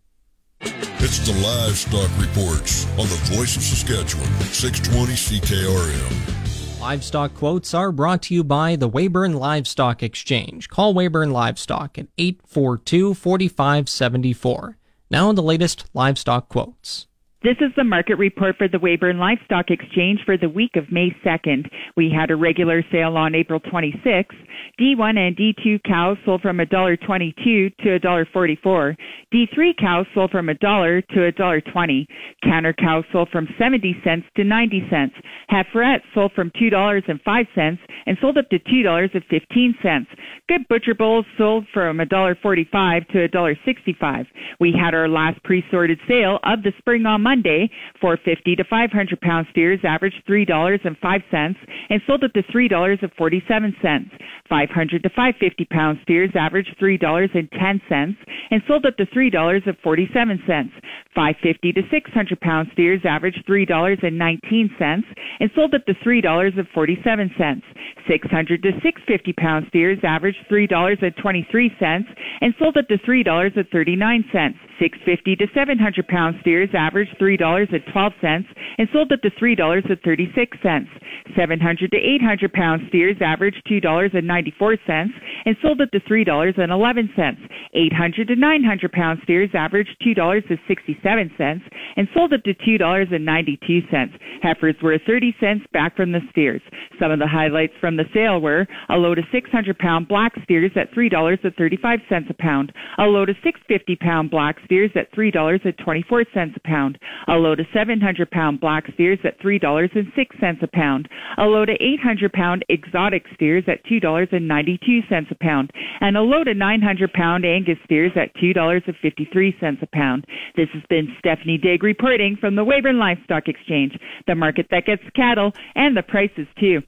It's 0.62 1.20
the 1.20 1.32
livestock 1.42 2.10
reports 2.20 2.86
on 2.92 3.08
the 3.08 3.36
voice 3.36 3.56
of 3.56 3.64
Saskatchewan, 3.64 4.28
620 4.52 5.14
CKRM. 5.14 6.82
Livestock 6.82 7.34
quotes 7.34 7.74
are 7.74 7.92
brought 7.92 8.22
to 8.24 8.34
you 8.34 8.44
by 8.44 8.76
the 8.76 8.90
Weyburn 8.90 9.36
Livestock 9.36 10.04
Exchange. 10.04 10.70
Call 10.70 10.94
Weyburn 10.94 11.32
Livestock 11.32 11.98
at 11.98 12.08
842 12.18 13.14
4574. 13.14 14.78
Now 15.10 15.32
the 15.32 15.42
latest 15.42 15.86
livestock 15.94 16.50
quotes. 16.50 17.08
This 17.42 17.56
is 17.62 17.72
the 17.78 17.86
market 17.86 18.16
report 18.16 18.58
for 18.58 18.68
the 18.68 18.80
Weyburn 18.80 19.18
Livestock 19.18 19.72
Exchange 19.72 20.20
for 20.26 20.36
the 20.36 20.50
week 20.50 20.76
of 20.76 20.92
May 20.92 21.16
2nd. 21.24 21.70
We 21.96 22.12
had 22.14 22.32
a 22.32 22.36
regular 22.36 22.84
sale 22.92 23.16
on 23.16 23.34
April 23.34 23.62
26th. 23.62 24.36
D1 24.78 25.18
and 25.18 25.38
D2 25.38 25.82
cows 25.84 26.18
sold 26.26 26.42
from 26.42 26.58
$1.22 26.58 27.36
to 27.78 28.00
$1.44. 28.00 28.98
D3 29.34 29.78
cows 29.80 30.06
sold 30.14 30.32
from 30.32 30.48
$1 30.48 31.08
to 31.08 31.32
$1.20. 31.32 32.08
Canner 32.44 32.74
cows 32.74 33.06
sold 33.14 33.30
from 33.30 33.48
70 33.58 33.96
cents 34.04 34.26
to 34.36 34.44
90 34.44 34.88
cents. 34.90 35.16
Heiferettes 35.50 36.04
sold 36.14 36.34
from 36.34 36.52
$2.05 36.62 37.78
and 38.06 38.18
sold 38.20 38.38
up 38.38 38.50
to 38.50 38.60
$2.15. 38.60 40.08
Good 40.50 40.68
butcher 40.68 40.94
bulls 40.94 41.26
sold 41.38 41.66
from 41.74 42.00
$1.45 42.00 43.08
to 43.08 43.30
$1.65. 43.30 44.26
We 44.60 44.74
had 44.74 44.94
our 44.94 45.08
last 45.08 45.42
pre-sorted 45.44 46.00
sale 46.06 46.40
of 46.44 46.64
the 46.64 46.74
spring 46.80 47.06
on 47.06 47.29
Monday. 47.30 47.70
450 48.02 48.56
to 48.56 48.64
500 48.64 49.22
pound 49.22 49.46
steers 49.52 49.80
averaged 49.84 50.24
$3.05 50.28 51.56
and 51.90 52.02
sold 52.08 52.24
up 52.24 52.34
to 52.34 52.42
$3.47. 52.44 54.10
500 54.50 55.04
to 55.04 55.10
550 55.10 55.66
pound 55.66 56.00
steers 56.02 56.32
averaged 56.34 56.76
$3.10 56.82 58.18
and 58.52 58.62
sold 58.68 58.86
up 58.86 58.98
to 58.98 59.06
$3.47. 59.06 60.72
550 61.16 61.74
to 61.74 61.82
600 61.92 62.42
pound 62.42 62.70
steers 62.74 63.02
averaged 63.06 63.44
$3.19 63.48 65.04
and 65.40 65.52
sold 65.54 65.76
up 65.76 65.86
to 65.86 65.94
$3.47. 65.94 67.62
600 68.08 68.64
to 68.64 68.72
650 68.72 69.34
pound 69.34 69.66
steers 69.70 70.00
averaged 70.04 70.40
$3.23 70.50 72.06
and 72.42 72.54
sold 72.58 72.78
up 72.78 72.88
to 72.88 72.98
$3.39. 72.98 74.54
650 74.80 75.36
to 75.36 75.48
700 75.54 76.08
pound 76.08 76.38
steers 76.42 76.70
averaged 76.74 77.19
$3.12 77.20 78.46
and 78.78 78.88
sold 78.94 79.12
up 79.12 79.22
to 79.22 79.30
$3.36. 79.32 80.88
700 81.36 81.92
to 81.92 81.98
800 81.98 82.54
pound 82.54 82.82
steers 82.90 83.18
averaged 83.22 83.62
$2.94 83.70 85.08
and 85.46 85.56
sold 85.62 85.82
up 85.82 85.92
to 85.92 86.00
$3.11. 86.00 87.50
800 87.74 88.28
to 88.28 88.36
900 88.36 88.92
pound 88.92 89.20
steers 89.24 89.50
averaged 89.54 89.96
$2.67 90.06 91.62
and 91.96 92.08
sold 92.14 92.34
up 92.34 92.44
to 92.44 92.54
$2.92. 92.54 94.20
Heifers 94.42 94.76
were 94.82 94.98
30 95.06 95.36
cents 95.40 95.66
back 95.74 95.96
from 95.96 96.12
the 96.12 96.22
steers. 96.32 96.62
Some 97.00 97.12
of 97.12 97.20
the 97.20 97.28
highlights 97.28 97.74
from 97.80 97.98
the 97.98 98.06
sale 98.14 98.40
were 98.42 98.68
a 98.90 98.96
load 98.96 99.20
of 99.20 99.26
600 99.32 99.78
pound 99.78 100.08
black 100.08 100.34
steers 100.44 100.72
at 100.76 100.92
$3.35 100.94 102.30
a 102.30 102.34
pound, 102.34 102.74
a 102.98 103.04
load 103.04 103.30
of 103.30 103.36
650 103.44 103.96
pound 103.98 104.32
black 104.32 104.58
steers 104.66 104.92
at 104.96 105.12
$3.24 105.14 106.56
a 106.56 106.60
pound, 106.62 106.98
a 107.28 107.34
load 107.34 107.60
of 107.60 107.68
700 107.74 108.30
pound 108.32 108.60
black 108.60 108.86
steers 108.94 109.20
at 109.24 109.40
$3.06 109.40 110.64
a 110.64 110.68
pound, 110.68 111.08
a 111.38 111.46
load 111.46 111.70
of 111.70 111.78
800 111.80 112.34
pound 112.34 112.66
exotic 112.70 113.26
steers 113.34 113.64
at 113.68 113.86
$2.92 113.86 115.32
a 115.32 115.36
pound, 115.36 115.72
and 116.02 116.18
a 116.18 116.22
load 116.22 116.48
of 116.48 116.58
900 116.58 117.14
pound 117.14 117.46
Angus 117.46 117.78
steers 117.86 118.12
at 118.16 118.36
$2.53 118.36 119.82
a 119.82 119.88
pound. 119.88 120.26
This 120.56 120.70
has 120.74 120.84
been 120.90 121.16
Stephanie 121.20 121.58
Digg 121.58 121.84
reporting 121.84 122.38
from 122.40 122.56
the 122.56 122.66
Weyburn 122.66 123.00
Livestock 123.00 123.48
Exchange, 123.48 123.98
the 124.28 124.36
market 124.36 124.68
that 124.72 124.86
gets 124.86 125.04
cattle 125.16 125.54
and 125.76 125.96
the 125.96 126.04
prices 126.04 126.48
too. 126.60 126.82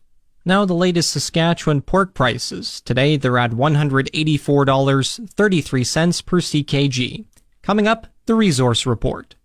Now 0.43 0.65
the 0.65 0.73
latest 0.73 1.11
Saskatchewan 1.11 1.81
pork 1.81 2.15
prices. 2.15 2.81
Today 2.81 3.15
they're 3.15 3.37
at 3.37 3.51
$184.33 3.51 6.25
per 6.25 6.39
CKG. 6.39 7.25
Coming 7.61 7.87
up, 7.87 8.07
the 8.25 8.33
resource 8.33 8.87
report. 8.87 9.35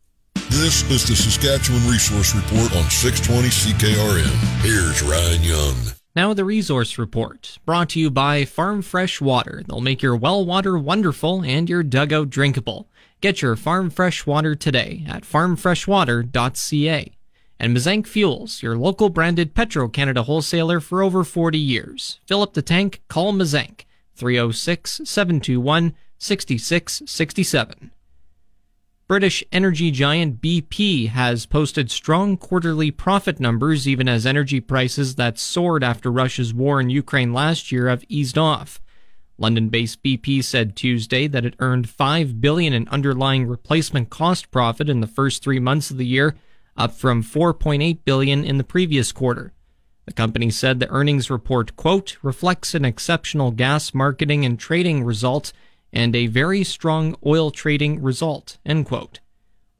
This 0.48 0.88
is 0.90 1.06
the 1.06 1.16
Saskatchewan 1.16 1.86
Resource 1.90 2.34
Report 2.34 2.74
on 2.76 2.88
620 2.88 3.48
CKRM. 3.48 4.30
Here's 4.62 5.02
Ryan 5.02 5.42
Young. 5.42 5.74
Now 6.14 6.34
the 6.34 6.44
resource 6.44 6.98
report, 6.98 7.58
brought 7.66 7.90
to 7.90 8.00
you 8.00 8.10
by 8.10 8.44
Farm 8.44 8.80
Fresh 8.80 9.20
Water. 9.20 9.64
They'll 9.66 9.80
make 9.80 10.02
your 10.02 10.14
well 10.14 10.46
water 10.46 10.78
wonderful 10.78 11.42
and 11.44 11.68
your 11.68 11.82
dugout 11.82 12.30
drinkable. 12.30 12.88
Get 13.20 13.42
your 13.42 13.56
Farm 13.56 13.90
Fresh 13.90 14.24
Water 14.24 14.54
today 14.54 15.04
at 15.08 15.24
farmfreshwater.ca. 15.24 17.16
And 17.58 17.76
Mazank 17.76 18.06
Fuels, 18.06 18.62
your 18.62 18.76
local 18.76 19.08
branded 19.08 19.52
Petro 19.54 19.88
Canada 19.88 20.22
wholesaler 20.22 20.78
for 20.78 21.02
over 21.02 21.24
40 21.24 21.58
years. 21.58 22.20
Fill 22.26 22.42
up 22.42 22.54
the 22.54 22.62
tank, 22.62 23.02
call 23.08 23.32
Mazank 23.32 23.84
306 24.14 25.00
721 25.04 25.94
6667. 26.18 27.90
British 29.08 29.44
energy 29.52 29.92
giant 29.92 30.42
BP 30.42 31.10
has 31.10 31.46
posted 31.46 31.92
strong 31.92 32.36
quarterly 32.36 32.90
profit 32.90 33.38
numbers 33.38 33.86
even 33.86 34.08
as 34.08 34.26
energy 34.26 34.58
prices 34.58 35.14
that 35.14 35.38
soared 35.38 35.84
after 35.84 36.10
Russia's 36.10 36.52
war 36.52 36.80
in 36.80 36.90
Ukraine 36.90 37.32
last 37.32 37.70
year 37.70 37.88
have 37.88 38.04
eased 38.08 38.36
off. 38.36 38.80
London-based 39.38 40.02
BP 40.02 40.42
said 40.42 40.74
Tuesday 40.74 41.28
that 41.28 41.44
it 41.44 41.54
earned 41.60 41.88
5 41.88 42.40
billion 42.40 42.72
in 42.72 42.88
underlying 42.88 43.46
replacement 43.46 44.10
cost 44.10 44.50
profit 44.50 44.88
in 44.88 45.00
the 45.00 45.06
first 45.06 45.40
3 45.44 45.60
months 45.60 45.92
of 45.92 45.98
the 45.98 46.06
year, 46.06 46.34
up 46.76 46.92
from 46.92 47.22
4.8 47.22 47.98
billion 48.04 48.44
in 48.44 48.58
the 48.58 48.64
previous 48.64 49.12
quarter. 49.12 49.52
The 50.06 50.14
company 50.14 50.50
said 50.50 50.80
the 50.80 50.90
earnings 50.90 51.30
report, 51.30 51.76
quote, 51.76 52.16
reflects 52.22 52.74
an 52.74 52.84
exceptional 52.84 53.52
gas 53.52 53.94
marketing 53.94 54.44
and 54.44 54.58
trading 54.58 55.04
result 55.04 55.52
and 55.96 56.14
a 56.14 56.26
very 56.26 56.62
strong 56.62 57.16
oil 57.24 57.50
trading 57.50 58.02
result. 58.02 58.58
End 58.66 58.84
quote. 58.84 59.20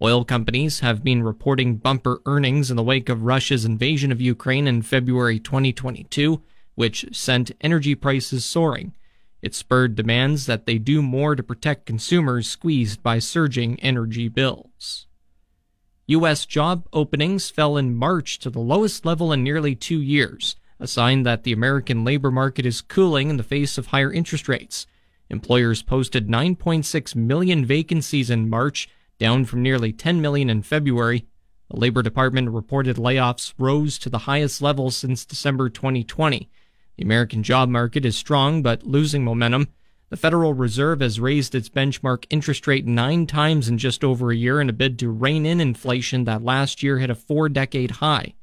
Oil 0.00 0.24
companies 0.24 0.80
have 0.80 1.04
been 1.04 1.22
reporting 1.22 1.76
bumper 1.76 2.22
earnings 2.24 2.70
in 2.70 2.76
the 2.78 2.82
wake 2.82 3.10
of 3.10 3.24
Russia's 3.24 3.66
invasion 3.66 4.10
of 4.10 4.18
Ukraine 4.18 4.66
in 4.66 4.80
February 4.80 5.38
2022, 5.38 6.40
which 6.74 7.04
sent 7.14 7.52
energy 7.60 7.94
prices 7.94 8.46
soaring. 8.46 8.94
It 9.42 9.54
spurred 9.54 9.94
demands 9.94 10.46
that 10.46 10.64
they 10.64 10.78
do 10.78 11.02
more 11.02 11.36
to 11.36 11.42
protect 11.42 11.84
consumers 11.84 12.48
squeezed 12.48 13.02
by 13.02 13.18
surging 13.18 13.78
energy 13.80 14.28
bills. 14.28 15.06
U.S. 16.06 16.46
job 16.46 16.88
openings 16.94 17.50
fell 17.50 17.76
in 17.76 17.94
March 17.94 18.38
to 18.38 18.48
the 18.48 18.58
lowest 18.58 19.04
level 19.04 19.34
in 19.34 19.44
nearly 19.44 19.74
two 19.74 20.00
years, 20.00 20.56
a 20.80 20.86
sign 20.86 21.24
that 21.24 21.42
the 21.42 21.52
American 21.52 22.04
labor 22.04 22.30
market 22.30 22.64
is 22.64 22.80
cooling 22.80 23.28
in 23.28 23.36
the 23.36 23.42
face 23.42 23.76
of 23.76 23.88
higher 23.88 24.10
interest 24.10 24.48
rates. 24.48 24.86
Employers 25.28 25.82
posted 25.82 26.28
9.6 26.28 27.16
million 27.16 27.64
vacancies 27.64 28.30
in 28.30 28.48
March, 28.48 28.88
down 29.18 29.44
from 29.44 29.62
nearly 29.62 29.92
10 29.92 30.20
million 30.20 30.48
in 30.48 30.62
February. 30.62 31.26
The 31.70 31.78
Labor 31.78 32.02
Department 32.02 32.50
reported 32.50 32.96
layoffs 32.96 33.52
rose 33.58 33.98
to 33.98 34.10
the 34.10 34.18
highest 34.18 34.62
level 34.62 34.90
since 34.90 35.24
December 35.24 35.68
2020. 35.68 36.48
The 36.96 37.02
American 37.02 37.42
job 37.42 37.68
market 37.68 38.04
is 38.04 38.16
strong 38.16 38.62
but 38.62 38.84
losing 38.84 39.24
momentum. 39.24 39.68
The 40.08 40.16
Federal 40.16 40.54
Reserve 40.54 41.00
has 41.00 41.18
raised 41.18 41.54
its 41.54 41.68
benchmark 41.68 42.26
interest 42.30 42.68
rate 42.68 42.86
nine 42.86 43.26
times 43.26 43.68
in 43.68 43.78
just 43.78 44.04
over 44.04 44.30
a 44.30 44.36
year 44.36 44.60
in 44.60 44.70
a 44.70 44.72
bid 44.72 44.98
to 45.00 45.10
rein 45.10 45.44
in 45.44 45.60
inflation 45.60 46.24
that 46.24 46.44
last 46.44 46.82
year 46.82 46.98
hit 46.98 47.10
a 47.10 47.16
four 47.16 47.48
decade 47.48 47.92
high, 47.92 48.34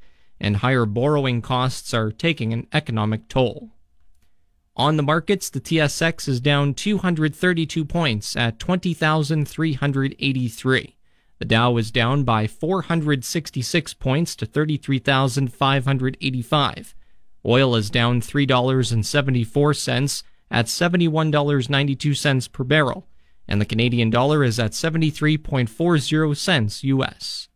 and 0.41 0.57
higher 0.57 0.85
borrowing 0.85 1.41
costs 1.41 1.93
are 1.93 2.11
taking 2.11 2.51
an 2.51 2.67
economic 2.73 3.29
toll. 3.29 3.71
On 4.75 4.97
the 4.97 5.03
markets, 5.03 5.51
the 5.51 5.61
TSX 5.61 6.27
is 6.27 6.41
down 6.41 6.73
232 6.73 7.85
points 7.85 8.35
at 8.35 8.57
20,383. 8.57 10.95
The 11.37 11.45
Dow 11.45 11.77
is 11.77 11.91
down 11.91 12.23
by 12.23 12.47
466 12.47 13.93
points 13.93 14.35
to 14.35 14.47
33,585. 14.47 16.95
Oil 17.45 17.75
is 17.75 17.91
down 17.91 18.21
$3.74 18.21 20.23
at 20.49 20.65
$71.92 20.65 22.51
per 22.51 22.63
barrel, 22.63 23.07
and 23.47 23.61
the 23.61 23.65
Canadian 23.65 24.09
dollar 24.09 24.43
is 24.43 24.57
at 24.57 24.71
73.40 24.71 26.35
cents 26.35 26.83
US. 26.83 27.47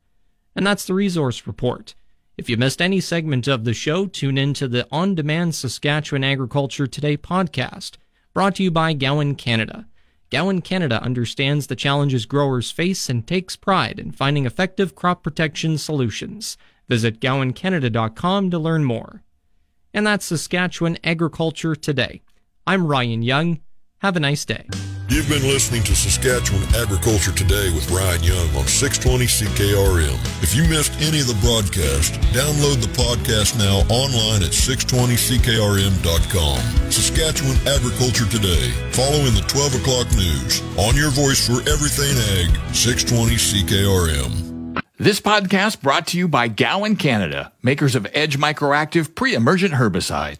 And 0.55 0.67
that's 0.67 0.85
the 0.85 0.93
resource 0.93 1.47
report. 1.47 1.95
If 2.37 2.51
you 2.51 2.55
missed 2.55 2.83
any 2.83 2.99
segment 2.99 3.47
of 3.47 3.63
the 3.63 3.73
show, 3.73 4.05
tune 4.05 4.37
in 4.37 4.53
to 4.53 4.67
the 4.67 4.87
On 4.91 5.15
Demand 5.15 5.55
Saskatchewan 5.55 6.23
Agriculture 6.23 6.85
Today 6.85 7.17
podcast, 7.17 7.97
brought 8.31 8.53
to 8.57 8.63
you 8.63 8.69
by 8.69 8.93
Gowan 8.93 9.33
Canada. 9.33 9.87
Gowan 10.29 10.61
Canada 10.61 11.01
understands 11.01 11.65
the 11.65 11.75
challenges 11.75 12.27
growers 12.27 12.69
face 12.69 13.09
and 13.09 13.25
takes 13.25 13.55
pride 13.55 13.97
in 13.97 14.11
finding 14.11 14.45
effective 14.45 14.93
crop 14.93 15.23
protection 15.23 15.79
solutions. 15.79 16.59
Visit 16.87 17.19
gowancanada.com 17.19 18.51
to 18.51 18.59
learn 18.59 18.83
more. 18.83 19.23
And 19.91 20.05
that's 20.05 20.27
Saskatchewan 20.27 20.99
Agriculture 21.03 21.75
Today. 21.75 22.21
I'm 22.67 22.85
Ryan 22.85 23.23
Young. 23.23 23.61
Have 23.99 24.15
a 24.15 24.19
nice 24.19 24.45
day. 24.45 24.67
You've 25.09 25.27
been 25.29 25.41
listening 25.41 25.81
to 25.83 25.95
Saskatchewan 25.95 26.63
Agriculture 26.75 27.31
Today 27.31 27.71
with 27.73 27.89
Ryan 27.89 28.21
Young 28.21 28.47
on 28.55 28.67
620 28.67 29.25
CKRM. 29.25 30.13
If 30.43 30.53
you 30.53 30.67
missed 30.69 30.93
any 31.01 31.21
of 31.21 31.27
the 31.27 31.33
broadcast, 31.41 32.13
download 32.35 32.79
the 32.83 32.89
podcast 32.93 33.57
now 33.57 33.81
online 33.89 34.43
at 34.43 34.51
620CKRM.com. 34.51 36.91
Saskatchewan 36.91 37.55
Agriculture 37.65 38.27
Today, 38.29 38.69
following 38.91 39.33
the 39.33 39.41
12 39.47 39.81
o'clock 39.81 40.05
news. 40.13 40.61
On 40.77 40.95
your 40.95 41.09
voice 41.09 41.43
for 41.47 41.61
everything 41.67 42.13
ag, 42.37 42.53
620 42.75 43.33
CKRM. 43.33 44.83
This 44.99 45.19
podcast 45.21 45.81
brought 45.81 46.05
to 46.07 46.17
you 46.17 46.27
by 46.27 46.47
Gowan 46.49 46.97
Canada, 46.97 47.53
makers 47.63 47.95
of 47.95 48.05
Edge 48.13 48.37
MicroActiv 48.37 49.15
pre-emergent 49.15 49.73
herbicide. 49.73 50.37